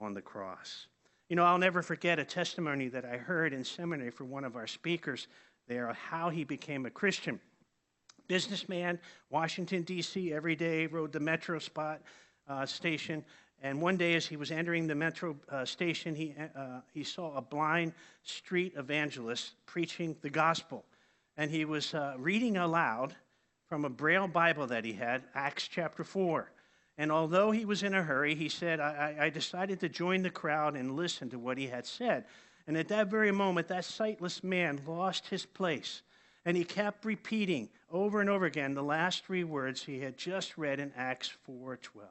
on 0.00 0.14
the 0.14 0.22
cross. 0.22 0.86
You 1.28 1.36
know, 1.36 1.44
I'll 1.44 1.58
never 1.58 1.82
forget 1.82 2.18
a 2.18 2.24
testimony 2.24 2.88
that 2.88 3.04
I 3.04 3.16
heard 3.16 3.52
in 3.52 3.64
seminary 3.64 4.10
from 4.10 4.30
one 4.30 4.44
of 4.44 4.56
our 4.56 4.66
speakers 4.66 5.26
there 5.66 5.92
how 5.92 6.28
he 6.28 6.44
became 6.44 6.86
a 6.86 6.90
Christian. 6.90 7.40
Businessman, 8.28 8.98
Washington, 9.30 9.82
D.C., 9.82 10.32
every 10.32 10.56
day, 10.56 10.86
rode 10.86 11.12
the 11.12 11.20
metro 11.20 11.58
spot 11.58 12.00
uh, 12.48 12.66
station. 12.66 13.24
And 13.64 13.80
one 13.80 13.96
day, 13.96 14.14
as 14.14 14.26
he 14.26 14.36
was 14.36 14.50
entering 14.50 14.86
the 14.86 14.94
metro 14.94 15.34
uh, 15.48 15.64
station, 15.64 16.14
he, 16.14 16.34
uh, 16.54 16.80
he 16.92 17.02
saw 17.02 17.34
a 17.34 17.40
blind 17.40 17.94
street 18.22 18.74
evangelist 18.76 19.54
preaching 19.64 20.14
the 20.20 20.28
gospel. 20.28 20.84
And 21.38 21.50
he 21.50 21.64
was 21.64 21.94
uh, 21.94 22.12
reading 22.18 22.58
aloud 22.58 23.16
from 23.66 23.86
a 23.86 23.88
Braille 23.88 24.28
Bible 24.28 24.66
that 24.66 24.84
he 24.84 24.92
had, 24.92 25.22
Acts 25.34 25.66
chapter 25.66 26.04
4. 26.04 26.52
And 26.98 27.10
although 27.10 27.52
he 27.52 27.64
was 27.64 27.82
in 27.82 27.94
a 27.94 28.02
hurry, 28.02 28.34
he 28.34 28.50
said, 28.50 28.80
I, 28.80 29.16
I 29.18 29.30
decided 29.30 29.80
to 29.80 29.88
join 29.88 30.20
the 30.20 30.28
crowd 30.28 30.76
and 30.76 30.94
listen 30.94 31.30
to 31.30 31.38
what 31.38 31.56
he 31.56 31.66
had 31.66 31.86
said. 31.86 32.26
And 32.66 32.76
at 32.76 32.88
that 32.88 33.08
very 33.08 33.32
moment, 33.32 33.68
that 33.68 33.86
sightless 33.86 34.44
man 34.44 34.78
lost 34.86 35.28
his 35.28 35.46
place. 35.46 36.02
And 36.44 36.54
he 36.54 36.64
kept 36.64 37.06
repeating 37.06 37.70
over 37.90 38.20
and 38.20 38.28
over 38.28 38.44
again 38.44 38.74
the 38.74 38.82
last 38.82 39.24
three 39.24 39.44
words 39.44 39.82
he 39.82 40.00
had 40.00 40.18
just 40.18 40.58
read 40.58 40.80
in 40.80 40.92
Acts 40.94 41.32
4:12. 41.48 42.02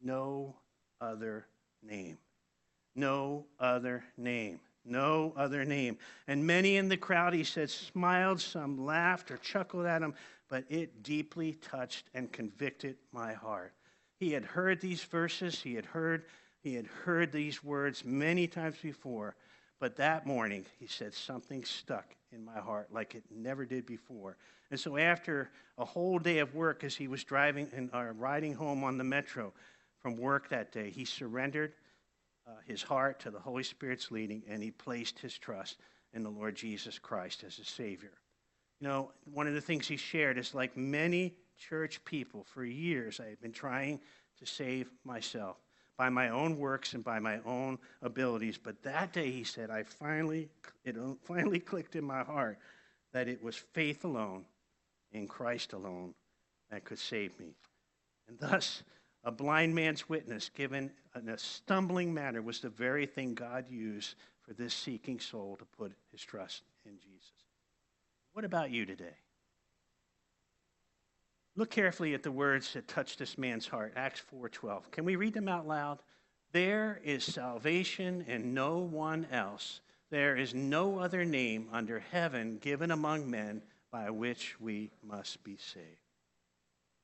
No 0.00 0.56
other 1.00 1.46
name. 1.82 2.18
No 2.94 3.46
other 3.60 4.04
name. 4.16 4.60
No 4.84 5.32
other 5.36 5.64
name. 5.64 5.98
And 6.26 6.46
many 6.46 6.76
in 6.76 6.88
the 6.88 6.96
crowd, 6.96 7.34
he 7.34 7.44
said, 7.44 7.70
smiled, 7.70 8.40
some 8.40 8.84
laughed 8.84 9.30
or 9.30 9.36
chuckled 9.36 9.86
at 9.86 10.02
him, 10.02 10.14
but 10.48 10.64
it 10.68 11.02
deeply 11.02 11.52
touched 11.52 12.08
and 12.14 12.32
convicted 12.32 12.96
my 13.12 13.34
heart. 13.34 13.72
He 14.18 14.32
had 14.32 14.44
heard 14.44 14.80
these 14.80 15.04
verses, 15.04 15.60
he 15.60 15.74
had 15.74 15.84
heard, 15.84 16.24
he 16.62 16.74
had 16.74 16.86
heard 16.86 17.30
these 17.30 17.62
words 17.62 18.04
many 18.04 18.46
times 18.46 18.76
before, 18.82 19.36
but 19.78 19.96
that 19.96 20.26
morning 20.26 20.64
he 20.80 20.86
said 20.86 21.14
something 21.14 21.64
stuck 21.64 22.16
in 22.32 22.44
my 22.44 22.58
heart 22.58 22.88
like 22.92 23.14
it 23.14 23.22
never 23.30 23.64
did 23.64 23.86
before. 23.86 24.36
And 24.70 24.80
so 24.80 24.96
after 24.96 25.50
a 25.76 25.84
whole 25.84 26.18
day 26.18 26.38
of 26.38 26.54
work 26.54 26.82
as 26.82 26.96
he 26.96 27.08
was 27.08 27.22
driving 27.24 27.68
and 27.74 27.90
uh, 27.94 28.04
riding 28.16 28.54
home 28.54 28.82
on 28.84 28.98
the 28.98 29.04
metro 29.04 29.52
from 30.00 30.16
work 30.16 30.48
that 30.48 30.72
day, 30.72 30.90
he 30.90 31.04
surrendered 31.04 31.72
uh, 32.46 32.52
his 32.66 32.82
heart 32.82 33.20
to 33.20 33.30
the 33.30 33.38
Holy 33.38 33.62
Spirit's 33.62 34.10
leading 34.10 34.42
and 34.48 34.62
he 34.62 34.70
placed 34.70 35.18
his 35.18 35.36
trust 35.36 35.78
in 36.12 36.22
the 36.22 36.30
Lord 36.30 36.54
Jesus 36.54 36.98
Christ 36.98 37.44
as 37.44 37.58
a 37.58 37.64
Savior. 37.64 38.12
You 38.80 38.88
know, 38.88 39.12
one 39.32 39.46
of 39.46 39.54
the 39.54 39.60
things 39.60 39.88
he 39.88 39.96
shared 39.96 40.38
is 40.38 40.54
like 40.54 40.76
many 40.76 41.34
church 41.58 42.02
people, 42.04 42.44
for 42.44 42.64
years 42.64 43.20
I 43.20 43.28
have 43.30 43.40
been 43.40 43.52
trying 43.52 44.00
to 44.38 44.46
save 44.46 44.88
myself 45.04 45.56
by 45.96 46.08
my 46.08 46.28
own 46.28 46.56
works 46.56 46.94
and 46.94 47.02
by 47.02 47.18
my 47.18 47.40
own 47.44 47.78
abilities. 48.02 48.56
But 48.56 48.82
that 48.84 49.12
day, 49.12 49.30
he 49.30 49.42
said, 49.42 49.68
I 49.70 49.82
finally, 49.82 50.48
it 50.84 50.96
finally 51.24 51.58
clicked 51.58 51.96
in 51.96 52.04
my 52.04 52.22
heart 52.22 52.58
that 53.12 53.28
it 53.28 53.42
was 53.42 53.56
faith 53.56 54.04
alone 54.04 54.44
in 55.12 55.26
Christ 55.26 55.72
alone 55.72 56.14
that 56.70 56.84
could 56.84 56.98
save 56.98 57.38
me. 57.40 57.56
And 58.28 58.38
thus, 58.38 58.82
a 59.28 59.30
blind 59.30 59.74
man's 59.74 60.08
witness 60.08 60.50
given 60.54 60.90
in 61.14 61.28
a 61.28 61.36
stumbling 61.36 62.14
manner 62.14 62.40
was 62.40 62.60
the 62.60 62.70
very 62.70 63.04
thing 63.04 63.34
God 63.34 63.66
used 63.68 64.14
for 64.40 64.54
this 64.54 64.72
seeking 64.72 65.20
soul 65.20 65.54
to 65.58 65.66
put 65.66 65.92
his 66.10 66.22
trust 66.22 66.62
in 66.86 66.92
Jesus. 66.98 67.44
What 68.32 68.46
about 68.46 68.70
you 68.70 68.86
today? 68.86 69.18
Look 71.56 71.68
carefully 71.68 72.14
at 72.14 72.22
the 72.22 72.32
words 72.32 72.72
that 72.72 72.88
touched 72.88 73.18
this 73.18 73.36
man's 73.36 73.66
heart, 73.66 73.92
Acts 73.96 74.22
4:12. 74.32 74.90
Can 74.90 75.04
we 75.04 75.16
read 75.16 75.34
them 75.34 75.48
out 75.48 75.68
loud? 75.68 76.02
There 76.52 76.98
is 77.04 77.22
salvation 77.22 78.22
in 78.22 78.54
no 78.54 78.78
one 78.78 79.26
else. 79.26 79.82
There 80.08 80.36
is 80.36 80.54
no 80.54 81.00
other 81.00 81.26
name 81.26 81.68
under 81.70 81.98
heaven 81.98 82.56
given 82.56 82.90
among 82.90 83.30
men 83.30 83.60
by 83.90 84.08
which 84.08 84.58
we 84.58 84.90
must 85.02 85.44
be 85.44 85.58
saved. 85.58 86.07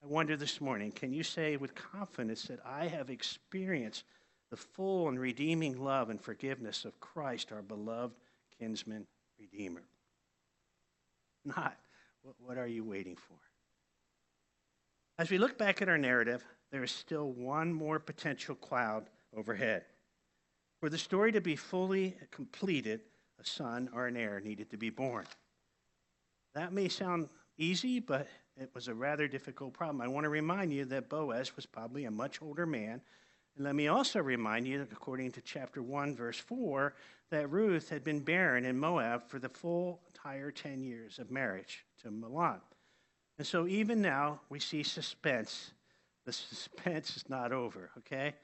I 0.05 0.07
wonder 0.07 0.37
this 0.37 0.61
morning, 0.61 0.93
can 0.93 1.15
you 1.15 1.23
say 1.23 1.57
with 1.57 1.75
confidence 1.75 2.43
that 2.45 2.61
I 2.63 2.89
have 2.89 3.09
experienced 3.09 4.05
the 4.51 4.57
full 4.57 5.09
and 5.09 5.19
redeeming 5.19 5.83
love 5.83 6.11
and 6.11 6.21
forgiveness 6.21 6.85
of 6.85 7.01
Christ, 7.01 7.53
our 7.53 7.63
beloved 7.63 8.15
kinsman 8.59 9.07
redeemer? 9.41 9.81
Not. 11.47 11.79
What 12.39 12.59
are 12.59 12.67
you 12.67 12.85
waiting 12.85 13.17
for? 13.17 13.37
As 15.19 15.31
we 15.31 15.39
look 15.39 15.57
back 15.57 15.81
at 15.81 15.89
our 15.89 15.97
narrative, 15.97 16.45
there 16.71 16.85
is 16.85 16.93
still 16.93 17.31
one 17.31 17.73
more 17.73 17.99
potential 17.99 18.57
cloud 18.57 19.07
overhead. 19.35 19.85
For 20.81 20.91
the 20.91 20.99
story 20.99 21.33
to 21.33 21.41
be 21.41 21.57
fully 21.57 22.15
completed, 22.31 23.01
a 23.41 23.47
son 23.47 23.89
or 23.95 24.07
an 24.07 24.19
heir 24.19 24.39
needed 24.41 24.69
to 24.71 24.77
be 24.77 24.91
born. 24.91 25.25
That 26.55 26.75
may 26.75 26.89
sound 26.89 27.31
easy, 27.59 28.01
but 28.01 28.29
it 28.57 28.71
was 28.75 28.89
a 28.89 28.95
rather 28.95 29.27
difficult 29.29 29.73
problem. 29.73 30.01
I 30.01 30.09
want 30.09 30.25
to 30.25 30.31
remind 30.31 30.73
you 30.73 30.85
that 30.87 31.09
Boaz 31.09 31.57
was 31.57 31.67
probably 31.67 32.05
a 32.05 32.11
much 32.11 32.41
older 32.43 32.67
man. 32.67 33.01
And 33.57 33.65
let 33.65 33.75
me 33.75 33.89
also 33.89 34.21
remind 34.21 34.67
you, 34.67 34.87
according 34.91 35.33
to 35.33 35.41
chapter 35.41 35.83
1, 35.83 36.17
verse 36.17 36.39
4, 36.39 36.95
that 37.31 37.51
Ruth 37.51 37.89
had 37.89 38.05
been 38.05 38.21
barren 38.21 38.65
in 38.65 38.79
Moab 38.79 39.29
for 39.29 39.39
the 39.39 39.49
full 39.49 40.01
entire 40.09 40.51
10 40.51 40.83
years 40.83 41.19
of 41.19 41.31
marriage 41.31 41.85
to 42.03 42.11
Mahlon. 42.11 42.61
And 43.39 43.47
so 43.47 43.67
even 43.67 44.01
now, 44.01 44.41
we 44.49 44.61
see 44.61 44.83
suspense. 44.83 45.73
The 46.25 46.33
suspense 46.33 47.17
is 47.17 47.29
not 47.29 47.53
over, 47.53 47.91
okay? 47.99 48.35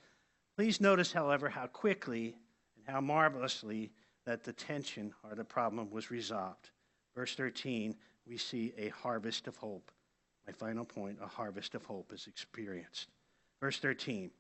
Please 0.57 0.81
notice, 0.81 1.13
however, 1.13 1.49
how 1.49 1.67
quickly 1.67 2.37
and 2.77 2.87
how 2.87 3.01
marvelously 3.01 3.93
that 4.27 4.45
the 4.45 4.53
tension 4.53 5.15
or 5.25 5.35
the 5.35 5.45
problem 5.45 5.91
was 5.91 6.11
resolved. 6.11 6.71
Verse 7.15 7.35
13, 7.35 7.97
we 8.31 8.37
see 8.39 8.73
a 8.79 8.89
harvest 8.91 9.49
of 9.49 9.57
hope. 9.57 9.91
My 10.47 10.53
final 10.53 10.85
point 10.85 11.19
a 11.21 11.27
harvest 11.27 11.75
of 11.75 11.85
hope 11.85 12.13
is 12.15 12.29
experienced. 12.29 13.09
Verse 13.61 13.79
13, 13.79 14.31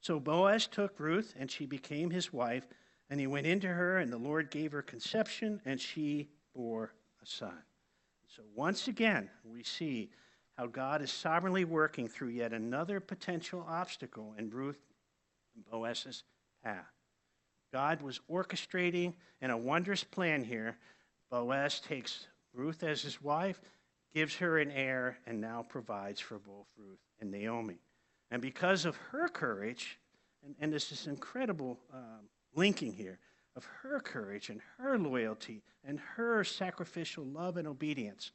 so 0.00 0.20
Boaz 0.20 0.66
took 0.66 0.98
Ruth, 0.98 1.34
and 1.38 1.50
she 1.50 1.64
became 1.64 2.10
his 2.10 2.32
wife, 2.32 2.66
and 3.08 3.18
he 3.18 3.26
went 3.26 3.46
into 3.46 3.68
her, 3.68 3.98
and 3.98 4.12
the 4.12 4.18
Lord 4.18 4.50
gave 4.50 4.72
her 4.72 4.82
conception, 4.82 5.60
and 5.64 5.80
she 5.80 6.28
bore 6.54 6.92
a 7.22 7.26
son. 7.26 7.62
So 8.26 8.42
once 8.54 8.88
again, 8.88 9.30
we 9.44 9.62
see 9.62 10.10
how 10.56 10.66
God 10.66 11.00
is 11.00 11.10
sovereignly 11.10 11.64
working 11.64 12.08
through 12.08 12.28
yet 12.28 12.52
another 12.52 13.00
potential 13.00 13.64
obstacle 13.68 14.34
in 14.36 14.50
Ruth 14.50 14.80
and 15.54 15.64
Boaz's 15.64 16.24
path. 16.62 16.92
God 17.72 18.02
was 18.02 18.20
orchestrating 18.30 19.14
in 19.40 19.50
a 19.50 19.56
wondrous 19.56 20.04
plan 20.04 20.44
here. 20.44 20.76
Boaz 21.30 21.80
takes 21.80 22.26
Ruth 22.52 22.82
as 22.82 23.02
his 23.02 23.22
wife, 23.22 23.60
gives 24.14 24.36
her 24.36 24.58
an 24.58 24.70
heir, 24.70 25.18
and 25.26 25.40
now 25.40 25.62
provides 25.68 26.20
for 26.20 26.38
both 26.38 26.66
Ruth 26.76 26.98
and 27.20 27.30
Naomi. 27.30 27.78
And 28.30 28.40
because 28.40 28.84
of 28.84 28.96
her 29.10 29.28
courage, 29.28 29.98
and, 30.44 30.54
and 30.60 30.72
this 30.72 31.06
incredible 31.06 31.78
um, 31.92 32.28
linking 32.54 32.92
here, 32.92 33.18
of 33.58 33.66
her 33.82 33.98
courage 33.98 34.50
and 34.50 34.60
her 34.78 34.96
loyalty 34.96 35.62
and 35.84 35.98
her 35.98 36.44
sacrificial 36.44 37.24
love 37.24 37.56
and 37.56 37.66
obedience 37.66 38.30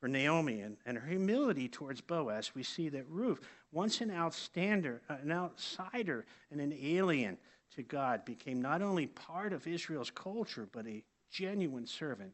for 0.00 0.08
Naomi 0.08 0.60
and, 0.60 0.76
and 0.86 0.96
her 0.96 1.08
humility 1.08 1.68
towards 1.68 2.00
Boaz, 2.00 2.52
we 2.54 2.62
see 2.62 2.88
that 2.88 3.08
Ruth, 3.08 3.40
once 3.72 4.00
an 4.00 4.12
outsider, 4.12 5.02
uh, 5.10 5.16
an 5.22 5.32
outsider 5.32 6.24
and 6.52 6.60
an 6.60 6.72
alien 6.72 7.36
to 7.74 7.82
God, 7.82 8.24
became 8.24 8.62
not 8.62 8.80
only 8.80 9.08
part 9.08 9.52
of 9.52 9.66
Israel's 9.66 10.10
culture, 10.10 10.68
but 10.70 10.86
a 10.86 11.02
genuine 11.30 11.86
servant 11.86 12.32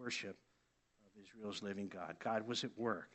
worship 0.00 0.36
of 1.04 1.22
Israel's 1.22 1.62
living 1.62 1.88
God. 1.88 2.16
God 2.22 2.46
was 2.46 2.64
at 2.64 2.70
work. 2.76 3.10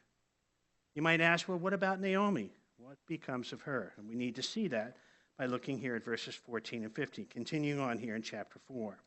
You 0.94 1.02
might 1.02 1.22
ask, 1.22 1.48
well, 1.48 1.58
what 1.58 1.74
about 1.74 2.00
Naomi? 2.00 2.52
What 2.78 2.98
becomes 3.08 3.52
of 3.52 3.62
her? 3.62 3.94
And 3.98 4.08
we 4.08 4.16
need 4.16 4.36
to 4.36 4.44
see 4.44 4.68
that 4.68 4.98
by 5.38 5.48
looking 5.48 5.80
here 5.80 5.96
at 5.96 6.06
verses 6.06 6.36
14 6.36 6.84
and 6.84 6.96
15. 6.96 7.26
Continuing 7.30 7.80
on 7.80 7.98
here 7.98 8.16
in 8.16 8.22
chapter 8.22 8.60
4. 8.68 8.98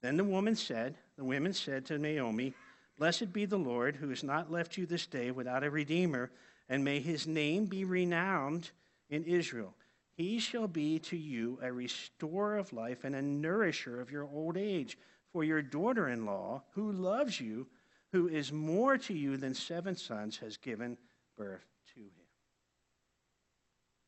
Then 0.00 0.16
the 0.16 0.24
woman 0.24 0.56
said, 0.56 0.96
the 1.16 1.24
women 1.24 1.52
said 1.52 1.84
to 1.86 1.98
Naomi, 1.98 2.54
Blessed 2.98 3.32
be 3.32 3.44
the 3.44 3.58
Lord, 3.58 3.96
who 3.96 4.08
has 4.08 4.24
not 4.24 4.50
left 4.50 4.76
you 4.76 4.86
this 4.86 5.06
day 5.06 5.30
without 5.30 5.62
a 5.62 5.70
redeemer, 5.70 6.30
and 6.68 6.82
may 6.82 6.98
his 6.98 7.26
name 7.26 7.66
be 7.66 7.84
renowned 7.84 8.70
in 9.10 9.24
Israel. 9.24 9.74
He 10.16 10.40
shall 10.40 10.66
be 10.66 10.98
to 11.00 11.16
you 11.16 11.58
a 11.62 11.72
restorer 11.72 12.58
of 12.58 12.72
life 12.72 13.04
and 13.04 13.14
a 13.14 13.22
nourisher 13.22 14.00
of 14.00 14.10
your 14.10 14.24
old 14.24 14.56
age. 14.56 14.98
For 15.32 15.44
your 15.44 15.62
daughter 15.62 16.08
in 16.08 16.24
law, 16.24 16.62
who 16.72 16.92
loves 16.92 17.40
you, 17.40 17.66
who 18.12 18.28
is 18.28 18.52
more 18.52 18.96
to 18.98 19.14
you 19.14 19.36
than 19.36 19.54
seven 19.54 19.94
sons, 19.94 20.38
has 20.38 20.56
given 20.56 20.96
birth 21.36 21.66
to 21.94 22.00
him. 22.00 22.10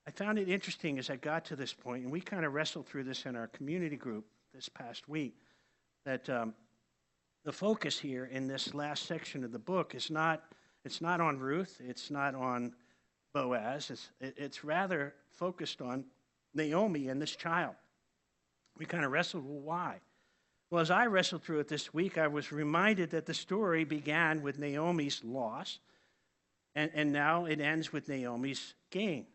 I 0.06 0.10
found 0.10 0.38
it 0.38 0.48
interesting 0.48 0.98
as 0.98 1.10
I 1.10 1.16
got 1.16 1.44
to 1.46 1.56
this 1.56 1.72
point, 1.72 2.04
and 2.04 2.12
we 2.12 2.20
kind 2.20 2.44
of 2.44 2.54
wrestled 2.54 2.86
through 2.86 3.04
this 3.04 3.26
in 3.26 3.36
our 3.36 3.48
community 3.48 3.96
group 3.96 4.24
this 4.54 4.68
past 4.68 5.08
week, 5.08 5.36
that 6.04 6.28
um, 6.30 6.54
the 7.44 7.52
focus 7.52 7.98
here 7.98 8.24
in 8.24 8.46
this 8.46 8.74
last 8.74 9.06
section 9.06 9.44
of 9.44 9.52
the 9.52 9.58
book 9.58 9.94
is 9.94 10.10
not 10.10 10.42
it's 10.84 11.00
not 11.00 11.20
on 11.20 11.38
Ruth, 11.38 11.80
it's 11.86 12.10
not 12.10 12.34
on 12.34 12.72
Boaz, 13.34 13.90
it's, 13.90 14.10
it's 14.20 14.64
rather 14.64 15.14
focused 15.30 15.82
on 15.82 16.04
Naomi 16.54 17.08
and 17.08 17.20
this 17.20 17.36
child. 17.36 17.74
we 18.78 18.86
kind 18.86 19.04
of 19.04 19.12
wrestled, 19.12 19.44
well, 19.44 19.60
why? 19.60 20.00
Well, 20.70 20.80
as 20.80 20.90
I 20.90 21.06
wrestled 21.06 21.42
through 21.42 21.58
it 21.58 21.68
this 21.68 21.92
week, 21.92 22.16
I 22.16 22.28
was 22.28 22.52
reminded 22.52 23.10
that 23.10 23.26
the 23.26 23.34
story 23.34 23.82
began 23.82 24.40
with 24.40 24.58
Naomi's 24.60 25.24
loss, 25.24 25.80
and, 26.76 26.92
and 26.94 27.12
now 27.12 27.46
it 27.46 27.60
ends 27.60 27.92
with 27.92 28.08
Naomi's 28.08 28.74
gain. 28.90 29.26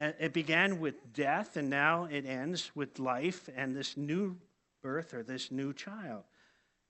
It 0.00 0.32
began 0.32 0.80
with 0.80 1.12
death, 1.12 1.58
and 1.58 1.68
now 1.68 2.04
it 2.04 2.24
ends 2.26 2.70
with 2.74 2.98
life 2.98 3.48
and 3.54 3.76
this 3.76 3.96
new 3.96 4.36
birth 4.82 5.12
or 5.12 5.22
this 5.22 5.50
new 5.50 5.74
child. 5.74 6.24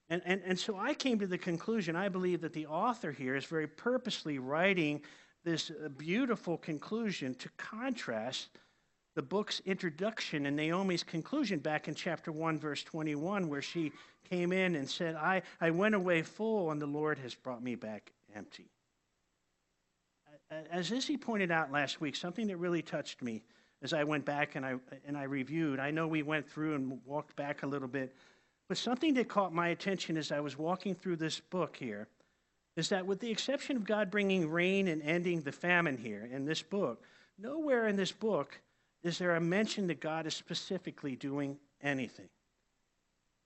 And, 0.08 0.22
and, 0.24 0.40
and 0.44 0.58
so 0.58 0.76
I 0.76 0.94
came 0.94 1.18
to 1.18 1.26
the 1.26 1.38
conclusion 1.38 1.96
I 1.96 2.08
believe 2.08 2.42
that 2.42 2.52
the 2.52 2.66
author 2.66 3.10
here 3.10 3.34
is 3.34 3.44
very 3.44 3.66
purposely 3.66 4.38
writing 4.38 5.02
this 5.44 5.70
uh, 5.70 5.88
beautiful 5.88 6.58
conclusion 6.58 7.34
to 7.36 7.48
contrast 7.56 8.50
the 9.14 9.22
book's 9.22 9.60
introduction 9.64 10.46
and 10.46 10.56
Naomi's 10.56 11.02
conclusion 11.02 11.60
back 11.60 11.88
in 11.88 11.94
chapter 11.94 12.32
1, 12.32 12.58
verse 12.58 12.82
21, 12.82 13.48
where 13.48 13.62
she 13.62 13.92
came 14.28 14.52
in 14.52 14.74
and 14.74 14.88
said, 14.88 15.14
I, 15.14 15.42
I 15.60 15.70
went 15.70 15.94
away 15.94 16.22
full, 16.22 16.70
and 16.70 16.80
the 16.80 16.86
Lord 16.86 17.18
has 17.18 17.34
brought 17.34 17.62
me 17.62 17.74
back 17.76 18.12
empty. 18.34 18.70
As 20.70 20.90
Izzy 20.90 21.16
pointed 21.16 21.50
out 21.50 21.72
last 21.72 22.00
week, 22.00 22.16
something 22.16 22.46
that 22.48 22.56
really 22.56 22.82
touched 22.82 23.22
me 23.22 23.42
as 23.82 23.92
I 23.92 24.04
went 24.04 24.24
back 24.24 24.56
and 24.56 24.64
I, 24.64 24.76
and 25.06 25.16
I 25.16 25.24
reviewed, 25.24 25.78
I 25.78 25.90
know 25.90 26.06
we 26.06 26.22
went 26.22 26.48
through 26.48 26.74
and 26.74 27.00
walked 27.04 27.36
back 27.36 27.62
a 27.62 27.66
little 27.66 27.88
bit, 27.88 28.14
but 28.68 28.78
something 28.78 29.14
that 29.14 29.28
caught 29.28 29.52
my 29.52 29.68
attention 29.68 30.16
as 30.16 30.32
I 30.32 30.40
was 30.40 30.58
walking 30.58 30.94
through 30.94 31.16
this 31.16 31.38
book 31.38 31.76
here 31.76 32.08
is 32.76 32.88
that, 32.88 33.06
with 33.06 33.20
the 33.20 33.30
exception 33.30 33.76
of 33.76 33.84
God 33.84 34.10
bringing 34.10 34.50
rain 34.50 34.88
and 34.88 35.02
ending 35.02 35.42
the 35.42 35.52
famine 35.52 35.98
here 35.98 36.28
in 36.30 36.44
this 36.44 36.62
book, 36.62 37.02
nowhere 37.38 37.86
in 37.86 37.96
this 37.96 38.10
book 38.12 38.60
is 39.04 39.18
there 39.18 39.36
a 39.36 39.40
mention 39.40 39.86
that 39.86 40.00
God 40.00 40.26
is 40.26 40.34
specifically 40.34 41.14
doing 41.14 41.58
anything. 41.82 42.28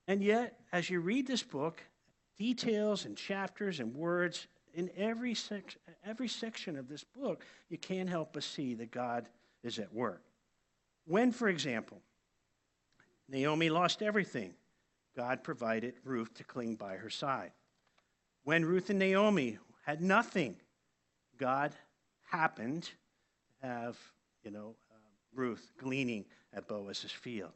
And 0.06 0.22
yet, 0.22 0.58
as 0.72 0.88
you 0.88 1.00
read 1.00 1.26
this 1.26 1.42
book, 1.42 1.82
details 2.38 3.04
and 3.04 3.16
chapters 3.16 3.80
and 3.80 3.94
words 3.94 4.46
in 4.72 4.88
every, 4.96 5.34
sec- 5.34 5.76
every 6.06 6.28
section 6.28 6.76
of 6.76 6.88
this 6.88 7.04
book, 7.04 7.44
you 7.68 7.76
can't 7.76 8.08
help 8.08 8.32
but 8.32 8.44
see 8.44 8.74
that 8.74 8.92
God 8.92 9.28
is 9.64 9.78
at 9.78 9.92
work. 9.92 10.22
When, 11.04 11.32
for 11.32 11.48
example, 11.48 11.98
Naomi 13.28 13.68
lost 13.68 14.00
everything, 14.00 14.54
God 15.16 15.42
provided 15.42 15.94
Ruth 16.04 16.32
to 16.34 16.44
cling 16.44 16.76
by 16.76 16.94
her 16.94 17.10
side. 17.10 17.50
When 18.44 18.64
Ruth 18.64 18.88
and 18.88 18.98
Naomi 18.98 19.58
had 19.84 20.00
nothing, 20.00 20.56
God 21.36 21.74
happened 22.30 22.84
to 23.60 23.66
have, 23.66 23.98
you 24.44 24.50
know, 24.50 24.76
Ruth 25.34 25.72
gleaning 25.78 26.24
at 26.52 26.68
Boaz's 26.68 27.12
field. 27.12 27.52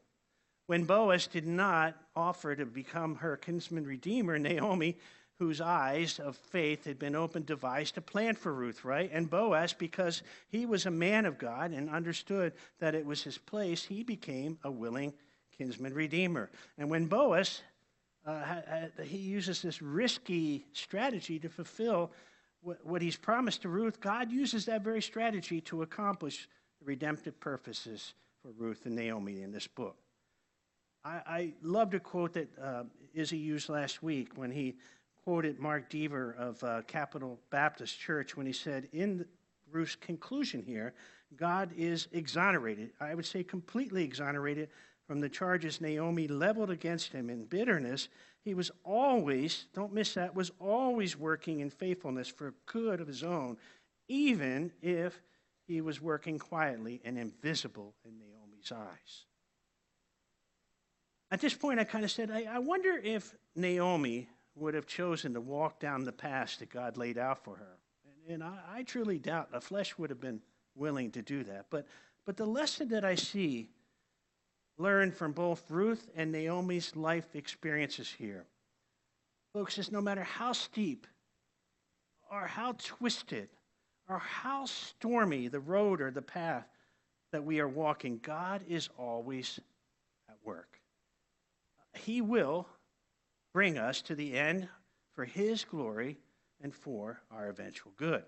When 0.67 0.85
Boaz 0.85 1.27
did 1.27 1.45
not 1.45 1.95
offer 2.15 2.55
to 2.55 2.65
become 2.65 3.15
her 3.15 3.35
kinsman 3.35 3.85
redeemer, 3.85 4.39
Naomi, 4.39 4.97
whose 5.39 5.59
eyes 5.59 6.19
of 6.19 6.37
faith 6.37 6.85
had 6.85 6.97
been 6.97 7.15
opened, 7.15 7.45
devised 7.45 7.97
a 7.97 8.01
plan 8.01 8.35
for 8.35 8.53
Ruth, 8.53 8.85
right? 8.85 9.09
And 9.11 9.29
Boaz, 9.29 9.73
because 9.73 10.23
he 10.47 10.65
was 10.65 10.85
a 10.85 10.91
man 10.91 11.25
of 11.25 11.37
God 11.37 11.71
and 11.71 11.89
understood 11.89 12.53
that 12.79 12.95
it 12.95 13.05
was 13.05 13.23
his 13.23 13.37
place, 13.37 13.83
he 13.83 14.03
became 14.03 14.57
a 14.63 14.71
willing 14.71 15.13
kinsman 15.57 15.93
redeemer. 15.93 16.49
And 16.77 16.89
when 16.89 17.07
Boaz, 17.07 17.61
uh, 18.25 18.61
he 19.03 19.17
uses 19.17 19.61
this 19.61 19.81
risky 19.81 20.65
strategy 20.71 21.39
to 21.39 21.49
fulfill 21.49 22.11
what, 22.61 22.85
what 22.85 23.01
he's 23.01 23.17
promised 23.17 23.63
to 23.63 23.69
Ruth, 23.69 23.99
God 23.99 24.31
uses 24.31 24.65
that 24.65 24.81
very 24.81 25.01
strategy 25.01 25.59
to 25.61 25.81
accomplish 25.81 26.47
the 26.83 26.89
redemptive 26.89 27.39
purposes 27.39 28.13
for 28.41 28.51
Ruth 28.57 28.85
and 28.85 28.95
Naomi 28.95 29.41
in 29.41 29.51
this 29.51 29.67
book. 29.67 29.97
I, 31.03 31.21
I 31.25 31.53
loved 31.61 31.93
a 31.93 31.99
quote 31.99 32.33
that 32.33 32.49
uh, 32.61 32.83
Izzy 33.13 33.37
used 33.37 33.69
last 33.69 34.03
week 34.03 34.29
when 34.35 34.51
he 34.51 34.75
quoted 35.23 35.59
Mark 35.59 35.89
Dever 35.89 36.35
of 36.37 36.63
uh, 36.63 36.81
Capital 36.87 37.39
Baptist 37.49 37.99
Church 37.99 38.35
when 38.35 38.45
he 38.45 38.53
said, 38.53 38.87
in 38.91 39.25
Ruth's 39.71 39.95
conclusion 39.95 40.63
here, 40.63 40.93
God 41.35 41.71
is 41.77 42.07
exonerated. 42.11 42.91
I 42.99 43.15
would 43.15 43.25
say 43.25 43.43
completely 43.43 44.03
exonerated 44.03 44.69
from 45.07 45.19
the 45.19 45.29
charges 45.29 45.81
Naomi 45.81 46.27
leveled 46.27 46.69
against 46.69 47.11
him 47.11 47.29
in 47.29 47.45
bitterness. 47.45 48.07
He 48.43 48.53
was 48.53 48.71
always, 48.83 49.65
don't 49.73 49.93
miss 49.93 50.13
that, 50.13 50.35
was 50.35 50.51
always 50.59 51.17
working 51.17 51.61
in 51.61 51.69
faithfulness 51.69 52.27
for 52.27 52.53
good 52.65 53.01
of 53.01 53.07
his 53.07 53.23
own, 53.23 53.57
even 54.07 54.71
if 54.81 55.21
he 55.65 55.81
was 55.81 56.01
working 56.01 56.39
quietly 56.39 57.01
and 57.03 57.17
invisible 57.17 57.93
in 58.05 58.17
Naomi's 58.17 58.71
eyes. 58.71 59.25
At 61.31 61.41
this 61.41 61.53
point, 61.53 61.79
I 61.79 61.83
kind 61.83 62.03
of 62.03 62.11
said, 62.11 62.29
I, 62.29 62.43
I 62.43 62.59
wonder 62.59 62.99
if 63.03 63.33
Naomi 63.55 64.27
would 64.55 64.75
have 64.75 64.85
chosen 64.85 65.33
to 65.33 65.41
walk 65.41 65.79
down 65.79 66.03
the 66.03 66.11
path 66.11 66.59
that 66.59 66.69
God 66.69 66.97
laid 66.97 67.17
out 67.17 67.43
for 67.43 67.55
her. 67.55 67.77
And, 68.05 68.35
and 68.35 68.43
I, 68.43 68.59
I, 68.71 68.83
truly 68.83 69.17
doubt 69.17 69.51
the 69.51 69.59
flesh 69.59 69.97
would 69.97 70.11
have 70.11 70.21
been 70.21 70.41
willing 70.75 71.09
to 71.11 71.21
do 71.21 71.43
that. 71.45 71.67
But, 71.69 71.87
but 72.25 72.37
the 72.37 72.45
lesson 72.45 72.89
that 72.89 73.03
I 73.03 73.15
see 73.15 73.69
learned 74.77 75.15
from 75.15 75.31
both 75.31 75.69
Ruth 75.71 76.09
and 76.15 76.31
Naomi's 76.31 76.95
life 76.95 77.35
experiences 77.35 78.13
here, 78.15 78.45
folks, 79.53 79.77
is 79.77 79.91
no 79.91 80.01
matter 80.01 80.23
how 80.23 80.51
steep 80.53 81.07
or 82.31 82.47
how 82.47 82.73
twisted 82.77 83.49
or 84.09 84.19
how 84.19 84.65
stormy 84.65 85.47
the 85.47 85.59
road 85.59 86.01
or 86.01 86.11
the 86.11 86.21
path 86.21 86.67
that 87.31 87.43
we 87.43 87.59
are 87.59 87.67
walking, 87.67 88.19
God 88.21 88.61
is 88.67 88.89
always 88.97 89.59
at 90.29 90.37
work. 90.43 90.79
He 91.93 92.21
will 92.21 92.67
bring 93.53 93.77
us 93.77 94.01
to 94.03 94.15
the 94.15 94.37
end 94.37 94.67
for 95.13 95.25
His 95.25 95.63
glory 95.63 96.17
and 96.61 96.73
for 96.73 97.21
our 97.31 97.49
eventual 97.49 97.91
good. 97.97 98.23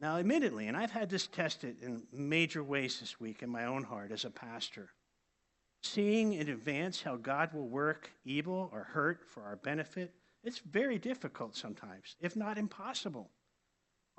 Now, 0.00 0.16
admittedly, 0.16 0.66
and 0.66 0.76
I've 0.76 0.90
had 0.90 1.10
this 1.10 1.26
tested 1.26 1.76
in 1.82 2.02
major 2.12 2.64
ways 2.64 3.00
this 3.00 3.20
week 3.20 3.42
in 3.42 3.50
my 3.50 3.66
own 3.66 3.82
heart 3.82 4.12
as 4.12 4.24
a 4.24 4.30
pastor, 4.30 4.88
seeing 5.82 6.32
in 6.34 6.48
advance 6.48 7.02
how 7.02 7.16
God 7.16 7.52
will 7.52 7.68
work 7.68 8.10
evil 8.24 8.70
or 8.72 8.84
hurt 8.84 9.24
for 9.26 9.42
our 9.42 9.56
benefit, 9.56 10.14
it's 10.42 10.58
very 10.58 10.98
difficult 10.98 11.54
sometimes, 11.54 12.16
if 12.20 12.34
not 12.34 12.56
impossible. 12.56 13.30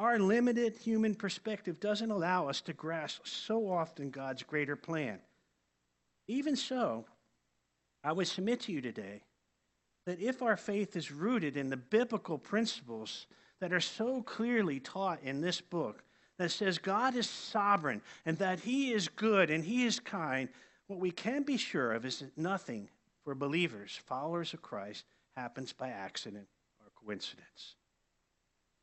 Our 0.01 0.17
limited 0.17 0.77
human 0.77 1.13
perspective 1.13 1.79
doesn't 1.79 2.09
allow 2.09 2.47
us 2.47 2.59
to 2.61 2.73
grasp 2.73 3.27
so 3.27 3.71
often 3.71 4.09
God's 4.09 4.41
greater 4.41 4.75
plan. 4.75 5.19
Even 6.27 6.55
so, 6.55 7.05
I 8.03 8.11
would 8.11 8.27
submit 8.27 8.61
to 8.61 8.71
you 8.71 8.81
today 8.81 9.21
that 10.07 10.19
if 10.19 10.41
our 10.41 10.57
faith 10.57 10.95
is 10.95 11.11
rooted 11.11 11.55
in 11.55 11.69
the 11.69 11.77
biblical 11.77 12.39
principles 12.39 13.27
that 13.59 13.71
are 13.71 13.79
so 13.79 14.23
clearly 14.23 14.79
taught 14.79 15.21
in 15.21 15.39
this 15.39 15.61
book, 15.61 16.03
that 16.39 16.49
says 16.49 16.79
God 16.79 17.15
is 17.15 17.29
sovereign 17.29 18.01
and 18.25 18.39
that 18.39 18.61
He 18.61 18.93
is 18.93 19.07
good 19.07 19.51
and 19.51 19.63
He 19.63 19.85
is 19.85 19.99
kind, 19.99 20.49
what 20.87 20.97
we 20.97 21.11
can 21.11 21.43
be 21.43 21.57
sure 21.57 21.91
of 21.93 22.07
is 22.07 22.21
that 22.21 22.35
nothing 22.35 22.89
for 23.23 23.35
believers, 23.35 23.99
followers 24.07 24.55
of 24.55 24.63
Christ, 24.63 25.05
happens 25.37 25.73
by 25.73 25.89
accident 25.89 26.47
or 26.79 26.87
coincidence. 27.05 27.75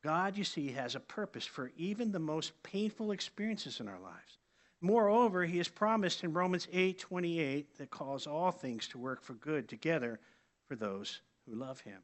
God, 0.03 0.37
you 0.37 0.43
see, 0.43 0.71
has 0.71 0.95
a 0.95 0.99
purpose 0.99 1.45
for 1.45 1.71
even 1.75 2.11
the 2.11 2.19
most 2.19 2.61
painful 2.63 3.11
experiences 3.11 3.79
in 3.79 3.87
our 3.87 3.99
lives. 3.99 4.37
Moreover, 4.81 5.45
he 5.45 5.57
has 5.57 5.67
promised 5.67 6.23
in 6.23 6.33
Romans 6.33 6.67
8 6.71 6.97
28 6.99 7.77
that 7.77 7.89
calls 7.89 8.27
all 8.27 8.51
things 8.51 8.87
to 8.89 8.97
work 8.97 9.21
for 9.21 9.33
good 9.33 9.67
together 9.67 10.19
for 10.67 10.75
those 10.75 11.21
who 11.45 11.55
love 11.55 11.81
him. 11.81 12.01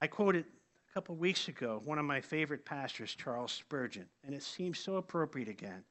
I 0.00 0.08
quoted 0.08 0.46
a 0.90 0.92
couple 0.92 1.14
weeks 1.14 1.46
ago 1.46 1.80
one 1.84 1.98
of 1.98 2.04
my 2.04 2.20
favorite 2.20 2.64
pastors, 2.64 3.14
Charles 3.14 3.52
Spurgeon, 3.52 4.06
and 4.24 4.34
it 4.34 4.42
seems 4.42 4.80
so 4.80 4.96
appropriate 4.96 5.48
again 5.48 5.84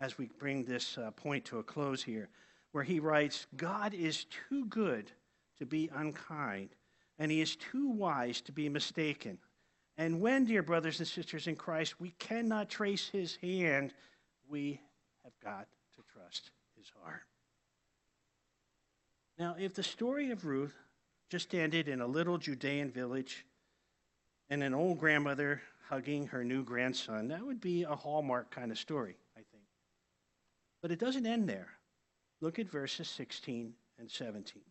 as 0.00 0.16
we 0.16 0.30
bring 0.38 0.64
this 0.64 0.96
uh, 0.96 1.10
point 1.10 1.44
to 1.46 1.58
a 1.58 1.62
close 1.64 2.04
here, 2.04 2.28
where 2.70 2.84
he 2.84 3.00
writes 3.00 3.48
God 3.56 3.94
is 3.94 4.26
too 4.48 4.66
good 4.66 5.10
to 5.58 5.66
be 5.66 5.90
unkind, 5.92 6.68
and 7.18 7.32
he 7.32 7.40
is 7.40 7.56
too 7.56 7.90
wise 7.90 8.40
to 8.42 8.52
be 8.52 8.68
mistaken. 8.68 9.38
And 9.98 10.20
when, 10.20 10.44
dear 10.44 10.62
brothers 10.62 11.00
and 11.00 11.08
sisters 11.08 11.48
in 11.48 11.56
Christ, 11.56 12.00
we 12.00 12.10
cannot 12.20 12.70
trace 12.70 13.08
his 13.08 13.34
hand, 13.42 13.92
we 14.48 14.80
have 15.24 15.32
got 15.42 15.66
to 15.96 16.02
trust 16.12 16.52
his 16.76 16.86
heart. 17.02 17.22
Now, 19.38 19.56
if 19.58 19.74
the 19.74 19.82
story 19.82 20.30
of 20.30 20.46
Ruth 20.46 20.74
just 21.28 21.52
ended 21.52 21.88
in 21.88 22.00
a 22.00 22.06
little 22.06 22.38
Judean 22.38 22.92
village 22.92 23.44
and 24.48 24.62
an 24.62 24.72
old 24.72 24.98
grandmother 24.98 25.60
hugging 25.88 26.28
her 26.28 26.44
new 26.44 26.62
grandson, 26.62 27.28
that 27.28 27.44
would 27.44 27.60
be 27.60 27.82
a 27.82 27.94
hallmark 27.94 28.52
kind 28.52 28.70
of 28.70 28.78
story, 28.78 29.16
I 29.36 29.40
think. 29.52 29.64
But 30.80 30.92
it 30.92 31.00
doesn't 31.00 31.26
end 31.26 31.48
there. 31.48 31.68
Look 32.40 32.60
at 32.60 32.68
verses 32.68 33.08
16 33.08 33.74
and 33.98 34.08
17. 34.08 34.62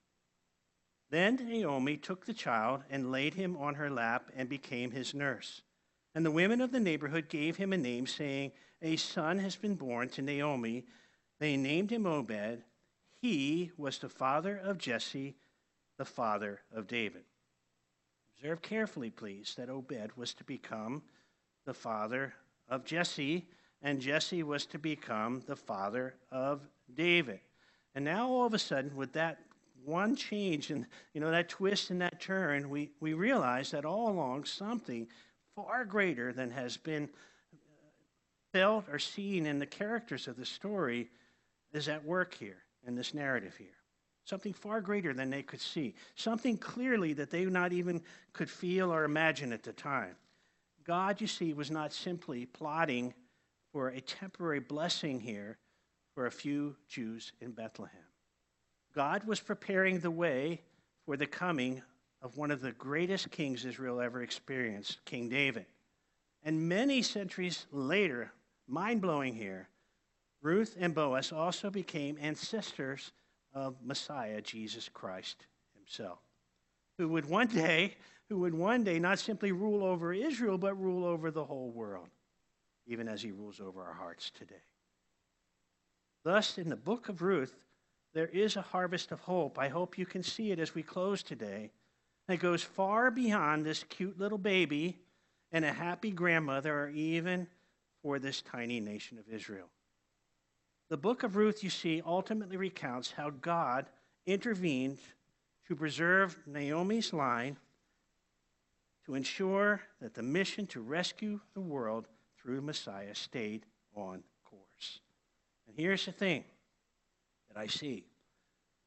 Then 1.09 1.35
Naomi 1.35 1.97
took 1.97 2.25
the 2.25 2.33
child 2.33 2.83
and 2.89 3.11
laid 3.11 3.33
him 3.33 3.55
on 3.57 3.75
her 3.75 3.89
lap 3.89 4.29
and 4.35 4.49
became 4.49 4.91
his 4.91 5.13
nurse. 5.13 5.61
And 6.13 6.25
the 6.25 6.31
women 6.31 6.61
of 6.61 6.71
the 6.71 6.79
neighborhood 6.79 7.29
gave 7.29 7.57
him 7.57 7.71
a 7.71 7.77
name, 7.77 8.07
saying, 8.07 8.51
A 8.81 8.95
son 8.97 9.39
has 9.39 9.55
been 9.55 9.75
born 9.75 10.09
to 10.09 10.21
Naomi. 10.21 10.85
They 11.39 11.55
named 11.55 11.91
him 11.91 12.05
Obed. 12.05 12.63
He 13.21 13.71
was 13.77 13.99
the 13.99 14.09
father 14.09 14.57
of 14.57 14.77
Jesse, 14.77 15.35
the 15.97 16.05
father 16.05 16.61
of 16.73 16.87
David. 16.87 17.23
Observe 18.35 18.61
carefully, 18.61 19.09
please, 19.09 19.55
that 19.57 19.69
Obed 19.69 20.15
was 20.15 20.33
to 20.35 20.43
become 20.43 21.03
the 21.65 21.73
father 21.73 22.33
of 22.69 22.83
Jesse, 22.83 23.47
and 23.81 24.01
Jesse 24.01 24.43
was 24.43 24.65
to 24.67 24.79
become 24.79 25.41
the 25.47 25.55
father 25.55 26.15
of 26.31 26.61
David. 26.93 27.39
And 27.95 28.05
now 28.05 28.29
all 28.29 28.45
of 28.45 28.53
a 28.53 28.59
sudden, 28.59 28.95
with 28.95 29.13
that 29.13 29.39
one 29.83 30.15
change 30.15 30.71
and 30.71 30.85
you 31.13 31.21
know 31.21 31.31
that 31.31 31.49
twist 31.49 31.89
and 31.89 32.01
that 32.01 32.19
turn, 32.19 32.69
we, 32.69 32.89
we 32.99 33.13
realize 33.13 33.71
that 33.71 33.85
all 33.85 34.09
along 34.09 34.45
something 34.45 35.07
far 35.55 35.85
greater 35.85 36.33
than 36.33 36.51
has 36.51 36.77
been 36.77 37.09
felt 38.53 38.85
or 38.89 38.99
seen 38.99 39.45
in 39.45 39.59
the 39.59 39.65
characters 39.65 40.27
of 40.27 40.37
the 40.37 40.45
story 40.45 41.09
is 41.73 41.87
at 41.87 42.03
work 42.03 42.33
here 42.33 42.63
in 42.85 42.95
this 42.95 43.13
narrative 43.13 43.55
here. 43.55 43.67
Something 44.23 44.53
far 44.53 44.81
greater 44.81 45.13
than 45.13 45.29
they 45.29 45.41
could 45.41 45.61
see. 45.61 45.95
Something 46.15 46.57
clearly 46.57 47.13
that 47.13 47.29
they 47.29 47.45
not 47.45 47.71
even 47.71 48.01
could 48.33 48.49
feel 48.49 48.93
or 48.93 49.03
imagine 49.03 49.53
at 49.53 49.63
the 49.63 49.73
time. 49.73 50.15
God, 50.85 51.21
you 51.21 51.27
see, 51.27 51.53
was 51.53 51.71
not 51.71 51.93
simply 51.93 52.45
plotting 52.45 53.13
for 53.71 53.89
a 53.89 54.01
temporary 54.01 54.59
blessing 54.59 55.19
here 55.19 55.57
for 56.13 56.25
a 56.25 56.31
few 56.31 56.75
Jews 56.87 57.31
in 57.41 57.51
Bethlehem. 57.51 58.06
God 58.97 59.25
was 59.25 59.39
preparing 59.39 59.99
the 59.99 60.09
way 60.09 60.59
for 61.05 61.17
the 61.17 61.27
coming 61.27 61.83
of 62.23 62.35
one 62.35 62.49
of 62.49 62.61
the 62.61 62.71
greatest 62.71 63.29
kings 63.29 63.63
Israel 63.63 64.01
ever 64.01 64.23
experienced, 64.23 65.05
King 65.05 65.29
David. 65.29 65.67
And 66.43 66.67
many 66.67 67.03
centuries 67.03 67.67
later, 67.71 68.31
mind 68.67 69.01
blowing 69.03 69.35
here, 69.35 69.69
Ruth 70.41 70.75
and 70.79 70.95
Boaz 70.95 71.31
also 71.31 71.69
became 71.69 72.17
ancestors 72.19 73.11
of 73.53 73.75
Messiah, 73.83 74.41
Jesus 74.41 74.89
Christ 74.89 75.45
himself, 75.75 76.17
who 76.97 77.07
would 77.09 77.29
one 77.29 77.49
day, 77.49 77.97
who 78.29 78.39
would 78.39 78.55
one 78.55 78.83
day 78.83 78.97
not 78.97 79.19
simply 79.19 79.51
rule 79.51 79.83
over 79.83 80.11
Israel, 80.11 80.57
but 80.57 80.73
rule 80.73 81.05
over 81.05 81.29
the 81.29 81.45
whole 81.45 81.69
world, 81.69 82.09
even 82.87 83.07
as 83.07 83.21
he 83.21 83.31
rules 83.31 83.59
over 83.59 83.83
our 83.83 83.93
hearts 83.93 84.31
today. 84.31 84.55
Thus, 86.23 86.57
in 86.57 86.69
the 86.69 86.75
book 86.75 87.09
of 87.09 87.21
Ruth, 87.21 87.55
there 88.17 88.25
is 88.25 88.55
a 88.55 88.63
harvest 88.63 89.11
of 89.11 89.19
hope. 89.19 89.59
I 89.59 89.67
hope 89.67 89.95
you 89.95 90.07
can 90.07 90.23
see 90.23 90.51
it 90.51 90.57
as 90.57 90.73
we 90.73 90.81
close 90.81 91.21
today. 91.21 91.69
It 92.27 92.37
goes 92.37 92.63
far 92.63 93.11
beyond 93.11 93.63
this 93.63 93.83
cute 93.83 94.17
little 94.17 94.39
baby 94.39 94.97
and 95.51 95.63
a 95.63 95.71
happy 95.71 96.09
grandmother, 96.09 96.85
or 96.85 96.89
even 96.89 97.45
for 98.01 98.17
this 98.17 98.41
tiny 98.41 98.79
nation 98.79 99.19
of 99.19 99.29
Israel. 99.31 99.67
The 100.89 100.97
book 100.97 101.21
of 101.21 101.35
Ruth, 101.35 101.63
you 101.63 101.69
see, 101.69 102.01
ultimately 102.03 102.57
recounts 102.57 103.11
how 103.11 103.29
God 103.29 103.85
intervened 104.25 104.97
to 105.67 105.75
preserve 105.75 106.39
Naomi's 106.47 107.13
line 107.13 107.55
to 109.05 109.13
ensure 109.13 109.79
that 110.01 110.15
the 110.15 110.23
mission 110.23 110.65
to 110.67 110.81
rescue 110.81 111.39
the 111.53 111.61
world 111.61 112.07
through 112.41 112.61
Messiah 112.61 113.13
stayed 113.13 113.67
on 113.95 114.23
course. 114.43 115.01
And 115.67 115.77
here's 115.77 116.03
the 116.03 116.11
thing 116.11 116.43
that 116.43 116.56
I 117.57 117.67
see. 117.67 118.05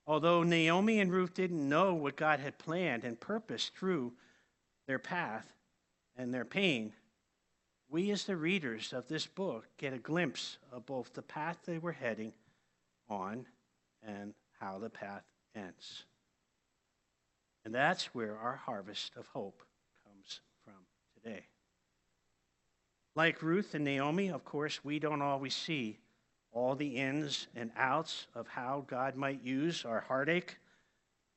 Although 0.06 0.42
Naomi 0.42 1.00
and 1.00 1.12
Ruth 1.12 1.34
didn't 1.34 1.68
know 1.68 1.94
what 1.94 2.16
God 2.16 2.40
had 2.40 2.58
planned 2.58 3.04
and 3.04 3.20
purposed 3.20 3.74
through 3.74 4.12
their 4.86 4.98
path 4.98 5.52
and 6.16 6.32
their 6.32 6.44
pain, 6.44 6.92
we 7.88 8.10
as 8.10 8.24
the 8.24 8.36
readers 8.36 8.92
of 8.92 9.08
this 9.08 9.26
book 9.26 9.66
get 9.76 9.92
a 9.92 9.98
glimpse 9.98 10.58
of 10.72 10.86
both 10.86 11.12
the 11.12 11.22
path 11.22 11.58
they 11.64 11.78
were 11.78 11.92
heading 11.92 12.32
on 13.08 13.46
and 14.02 14.34
how 14.58 14.78
the 14.78 14.90
path 14.90 15.24
ends. 15.54 16.04
And 17.64 17.74
that's 17.74 18.14
where 18.14 18.38
our 18.38 18.56
harvest 18.56 19.16
of 19.16 19.26
hope 19.28 19.62
comes 20.04 20.40
from 20.64 20.74
today. 21.14 21.46
Like 23.14 23.42
Ruth 23.42 23.74
and 23.74 23.84
Naomi, 23.84 24.28
of 24.28 24.44
course, 24.44 24.84
we 24.84 24.98
don't 24.98 25.22
always 25.22 25.54
see 25.54 25.98
all 26.52 26.74
the 26.74 26.96
ins 26.96 27.46
and 27.54 27.70
outs 27.76 28.26
of 28.34 28.48
how 28.48 28.84
God 28.88 29.14
might 29.14 29.42
use 29.44 29.84
our 29.84 30.00
heartache, 30.00 30.58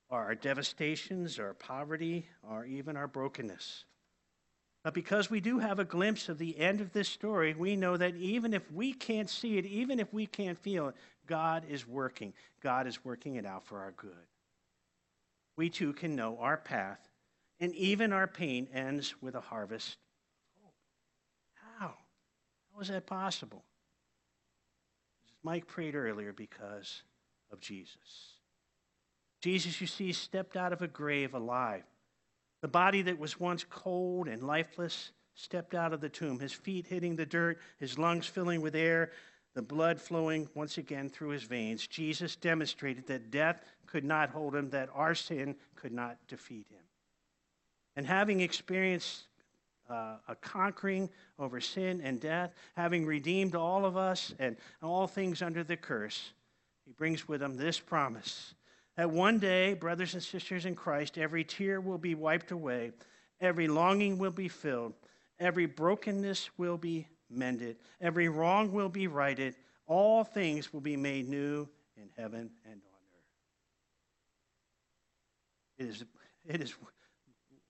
our 0.10 0.36
devastations, 0.36 1.40
our 1.40 1.54
poverty, 1.54 2.26
or 2.50 2.66
even 2.66 2.98
our 2.98 3.08
brokenness. 3.08 3.86
But 4.84 4.94
because 4.94 5.30
we 5.30 5.40
do 5.40 5.60
have 5.60 5.80
a 5.80 5.86
glimpse 5.86 6.28
of 6.28 6.38
the 6.38 6.60
end 6.60 6.82
of 6.82 6.92
this 6.92 7.08
story, 7.08 7.54
we 7.54 7.76
know 7.76 7.96
that 7.96 8.16
even 8.18 8.54
if 8.54 8.70
we 8.72 8.94
can't 8.94 9.30
see 9.30 9.58
it, 9.58 9.66
even 9.66 10.00
if 10.00 10.14
we 10.14 10.26
can't 10.26 10.60
feel 10.60 10.90
it, 10.90 10.96
God 11.26 11.64
is 11.70 11.88
working. 11.88 12.34
God 12.62 12.86
is 12.86 13.06
working 13.06 13.36
it 13.36 13.46
out 13.46 13.64
for 13.64 13.80
our 13.80 13.94
good. 13.96 14.12
We 15.56 15.70
too 15.70 15.94
can 15.94 16.16
know 16.16 16.38
our 16.40 16.58
path, 16.58 17.00
and 17.60 17.74
even 17.76 18.12
our 18.12 18.28
pain 18.28 18.68
ends 18.74 19.16
with 19.22 19.36
a 19.36 19.42
harvest. 19.42 19.98
How? 21.80 21.94
How 22.74 22.82
is 22.82 22.90
that 22.90 23.06
possible? 23.06 23.64
Mike 25.44 25.68
prayed 25.68 25.96
earlier 25.96 26.34
because 26.34 27.04
of 27.52 27.60
Jesus. 27.60 28.38
Jesus, 29.42 29.82
you 29.82 29.88
see, 29.88 30.14
stepped 30.14 30.56
out 30.56 30.72
of 30.72 30.82
a 30.82 30.88
grave 30.88 31.34
alive. 31.34 31.84
The 32.62 32.70
body 32.70 33.02
that 33.04 33.20
was 33.20 33.40
once 33.40 33.66
cold 33.70 34.30
and 34.30 34.42
lifeless 34.42 35.12
stepped 35.36 35.76
out 35.76 35.92
of 35.92 36.00
the 36.00 36.10
tomb, 36.10 36.40
his 36.40 36.54
feet 36.54 36.88
hitting 36.88 37.16
the 37.16 37.26
dirt, 37.26 37.60
his 37.78 37.98
lungs 37.98 38.26
filling 38.26 38.62
with 38.62 38.76
air, 38.76 39.12
the 39.54 39.62
blood 39.62 40.00
flowing 40.00 40.48
once 40.56 40.78
again 40.78 41.10
through 41.10 41.30
his 41.30 41.44
veins. 41.44 41.88
Jesus 41.88 42.36
demonstrated 42.36 43.06
that 43.08 43.32
death 43.32 43.64
could 43.86 44.06
not 44.06 44.30
hold 44.30 44.56
him, 44.56 44.70
that 44.70 44.90
our 44.94 45.14
sin 45.14 45.56
could 45.76 45.92
not 45.92 46.18
defeat 46.28 46.66
him. 46.70 46.80
And 47.96 48.08
having 48.08 48.40
experienced 48.40 49.26
uh, 49.90 50.16
a 50.28 50.36
conquering 50.36 51.10
over 51.40 51.60
sin 51.60 52.02
and 52.04 52.20
death, 52.20 52.54
having 52.76 53.06
redeemed 53.06 53.56
all 53.56 53.86
of 53.86 53.98
us 53.98 54.34
and 54.40 54.56
all 54.82 55.08
things 55.08 55.42
under 55.42 55.64
the 55.64 55.78
curse, 55.78 56.32
he 56.86 56.92
brings 56.92 57.28
with 57.28 57.42
him 57.42 57.56
this 57.56 57.80
promise 57.80 58.54
that 58.96 59.10
one 59.10 59.40
day, 59.40 59.74
brothers 59.74 60.14
and 60.14 60.22
sisters 60.22 60.66
in 60.66 60.76
Christ, 60.76 61.18
every 61.18 61.44
tear 61.44 61.82
will 61.82 61.98
be 61.98 62.16
wiped 62.16 62.52
away, 62.52 62.92
every 63.42 63.68
longing 63.68 64.18
will 64.18 64.32
be 64.32 64.48
filled, 64.48 64.94
every 65.40 65.66
brokenness 65.66 66.52
will 66.58 66.78
be 66.78 67.08
mended, 67.30 67.78
every 68.00 68.30
wrong 68.30 68.72
will 68.72 68.90
be 68.90 69.08
righted, 69.08 69.56
all 69.88 70.24
things 70.24 70.72
will 70.72 70.82
be 70.82 70.96
made 70.96 71.28
new 71.28 71.68
in 71.98 72.10
heaven 72.16 72.52
and 72.66 72.82
on 72.86 73.02
earth. 75.80 75.80
It 75.80 75.88
is, 75.88 76.04
it 76.46 76.62
is, 76.62 76.76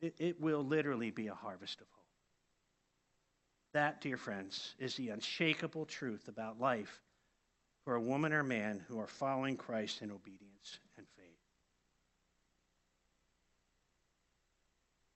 it, 0.02 0.15
it 0.19 0.41
will 0.41 0.63
literally 0.63 1.12
be 1.12 1.28
a 1.28 1.34
harvest 1.36 1.80
of 1.80 1.88
hope. 1.91 2.03
That, 3.74 4.02
dear 4.02 4.18
friends, 4.18 4.76
is 4.78 4.96
the 4.96 5.10
unshakable 5.10 5.86
truth 5.86 6.28
about 6.28 6.60
life 6.60 7.02
for 7.84 7.96
a 7.96 8.02
woman 8.02 8.32
or 8.32 8.44
man 8.44 8.84
who 8.88 9.00
are 9.00 9.08
following 9.08 9.58
Christ 9.58 10.04
in 10.04 10.12
obedience 10.12 10.80
and 10.96 11.08
faith. 11.18 11.26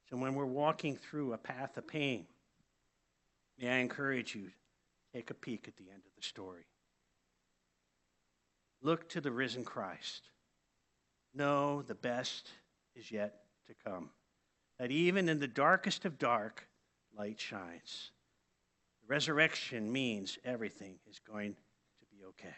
So 0.09 0.17
when 0.17 0.33
we're 0.33 0.45
walking 0.45 0.95
through 0.95 1.33
a 1.33 1.37
path 1.37 1.77
of 1.77 1.85
pain, 1.85 2.25
may 3.59 3.69
I 3.69 3.77
encourage 3.77 4.33
you 4.33 4.47
to 4.47 4.51
take 5.13 5.29
a 5.29 5.35
peek 5.35 5.67
at 5.67 5.77
the 5.77 5.89
end 5.91 6.01
of 6.05 6.15
the 6.15 6.23
story. 6.23 6.65
Look 8.81 9.07
to 9.09 9.21
the 9.21 9.31
risen 9.31 9.65
Christ. 9.65 10.23
Know 11.33 11.83
the 11.83 11.95
best 11.95 12.49
is 12.95 13.11
yet 13.11 13.41
to 13.67 13.73
come. 13.85 14.09
That 14.79 14.91
even 14.91 15.29
in 15.29 15.39
the 15.39 15.47
darkest 15.47 16.05
of 16.05 16.17
dark, 16.17 16.67
light 17.15 17.39
shines. 17.39 18.11
Resurrection 19.07 19.91
means 19.91 20.37
everything 20.43 20.95
is 21.09 21.19
going 21.19 21.53
to 21.53 22.05
be 22.11 22.25
okay. 22.25 22.55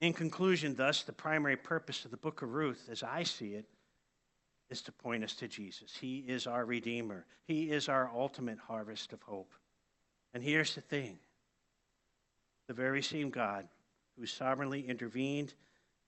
In 0.00 0.12
conclusion, 0.12 0.74
thus, 0.74 1.02
the 1.02 1.12
primary 1.12 1.56
purpose 1.56 2.04
of 2.04 2.10
the 2.10 2.16
book 2.16 2.42
of 2.42 2.52
Ruth, 2.52 2.88
as 2.90 3.02
I 3.02 3.22
see 3.22 3.54
it, 3.54 3.66
is 4.70 4.82
to 4.82 4.92
point 4.92 5.24
us 5.24 5.34
to 5.34 5.48
Jesus. 5.48 5.94
He 6.00 6.18
is 6.18 6.46
our 6.46 6.64
Redeemer, 6.64 7.26
He 7.44 7.70
is 7.70 7.88
our 7.88 8.10
ultimate 8.14 8.58
harvest 8.58 9.12
of 9.12 9.22
hope. 9.22 9.52
And 10.32 10.42
here's 10.42 10.74
the 10.74 10.80
thing 10.80 11.18
the 12.66 12.74
very 12.74 13.02
same 13.02 13.30
God 13.30 13.66
who 14.16 14.26
sovereignly 14.26 14.80
intervened 14.88 15.54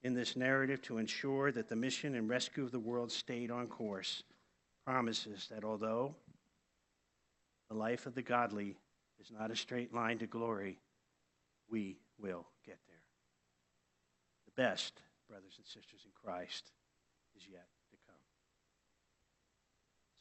in 0.02 0.14
this 0.14 0.36
narrative 0.36 0.80
to 0.82 0.98
ensure 0.98 1.52
that 1.52 1.68
the 1.68 1.76
mission 1.76 2.14
and 2.14 2.28
rescue 2.28 2.64
of 2.64 2.72
the 2.72 2.78
world 2.78 3.10
stayed 3.10 3.50
on 3.50 3.66
course 3.66 4.22
promises 4.84 5.48
that 5.50 5.64
although 5.64 6.14
the 7.72 7.78
life 7.78 8.04
of 8.06 8.14
the 8.14 8.22
godly 8.22 8.76
is 9.18 9.30
not 9.30 9.50
a 9.50 9.56
straight 9.56 9.94
line 9.94 10.18
to 10.18 10.26
glory. 10.26 10.78
We 11.70 11.96
will 12.18 12.46
get 12.66 12.78
there. 12.86 13.02
The 14.44 14.62
best, 14.62 15.00
brothers 15.26 15.54
and 15.56 15.66
sisters 15.66 16.02
in 16.04 16.10
Christ, 16.22 16.70
is 17.34 17.44
yet 17.50 17.66
to 17.90 17.96
come. 18.06 18.20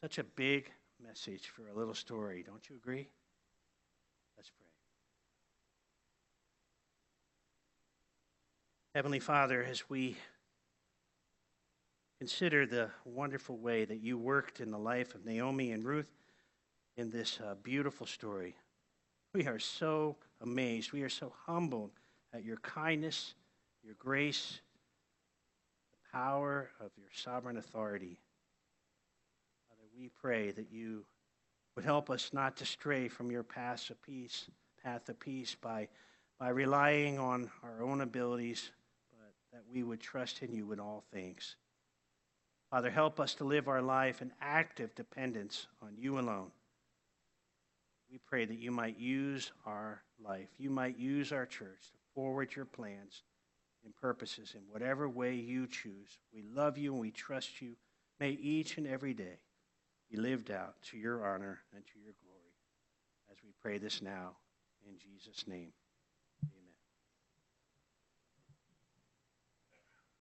Such 0.02 0.18
a 0.18 0.24
big 0.24 0.72
message 1.06 1.48
for 1.50 1.68
a 1.68 1.78
little 1.78 1.94
story, 1.94 2.42
don't 2.48 2.70
you 2.70 2.78
agree? 2.78 3.10
Let's 4.38 4.50
pray. 4.50 4.68
Heavenly 8.96 9.20
Father, 9.20 9.62
as 9.70 9.90
we 9.90 10.16
consider 12.18 12.66
the 12.66 12.92
wonderful 13.04 13.58
way 13.58 13.84
that 13.84 14.00
you 14.00 14.18
worked 14.18 14.62
in 14.62 14.72
the 14.72 14.80
life 14.80 15.16
of 15.16 15.26
Naomi 15.26 15.74
and 15.74 15.84
Ruth 15.84 16.08
in 16.98 17.10
this 17.10 17.40
uh, 17.40 17.56
beautiful 17.64 18.06
story, 18.06 18.56
we 19.34 19.48
are 19.48 19.60
so 19.60 20.16
amazed. 20.42 20.92
We 20.92 21.04
are 21.04 21.10
so 21.10 21.32
humbled 21.46 21.92
at 22.34 22.44
your 22.44 22.58
kindness, 22.58 23.34
your 23.84 23.96
grace, 23.98 24.60
the 25.92 26.18
power 26.18 26.70
of 26.80 26.92
your 26.98 27.10
sovereign 27.14 27.58
authority. 27.58 28.20
Father, 29.68 29.88
we 29.98 30.10
pray 30.22 30.52
that 30.52 30.72
you 30.72 31.06
would 31.76 31.86
help 31.86 32.10
us 32.10 32.32
not 32.34 32.58
to 32.58 32.66
stray 32.66 33.08
from 33.08 33.32
your 33.32 33.44
path 33.44 33.90
of 33.90 34.02
peace, 34.02 34.48
path 34.84 35.08
of 35.08 35.20
peace 35.20 35.56
by, 35.56 35.88
by 36.40 36.50
relying 36.50 37.18
on 37.18 37.50
our 37.64 37.82
own 37.82 38.02
abilities, 38.02 38.72
but 39.12 39.34
that 39.54 39.64
we 39.72 39.84
would 39.84 40.02
trust 40.02 40.42
in 40.42 40.54
you 40.54 40.72
in 40.74 40.80
all 40.80 41.04
things. 41.14 41.56
Father, 42.70 42.90
help 42.90 43.20
us 43.20 43.34
to 43.36 43.44
live 43.44 43.68
our 43.68 43.82
life 43.82 44.22
in 44.22 44.32
active 44.42 44.94
dependence 44.96 45.68
on 45.82 45.96
you 45.98 46.20
alone. 46.20 46.52
We 48.12 48.20
pray 48.28 48.46
that 48.46 48.60
you 48.60 48.72
might 48.72 49.00
use 49.00 49.52
our 49.66 50.04
life, 50.22 50.50
you 50.58 50.70
might 50.70 50.98
use 50.98 51.32
our 51.32 51.46
church 51.46 51.92
to 51.92 51.98
forward 52.14 52.54
your 52.56 52.66
plans 52.66 53.24
and 53.86 53.96
purposes 53.96 54.54
in 54.54 54.62
whatever 54.70 55.08
way 55.08 55.34
you 55.34 55.66
choose. 55.66 56.20
We 56.34 56.44
love 56.54 56.78
you 56.78 56.92
and 56.92 57.02
we 57.02 57.12
trust 57.12 57.62
you. 57.62 57.76
May 58.20 58.32
each 58.32 58.78
and 58.78 58.86
every 58.86 59.14
day 59.14 59.40
be 60.12 60.18
lived 60.18 60.52
out 60.52 60.76
to 60.92 60.98
your 60.98 61.26
honor 61.26 61.62
and 61.74 61.86
to 61.88 62.00
your 62.00 62.14
glory. 62.22 62.54
As 63.32 63.38
we 63.44 63.52
pray 63.62 63.78
this 63.78 64.02
now, 64.02 64.36
in 64.86 64.98
Jesus' 65.00 65.48
name. 65.48 65.72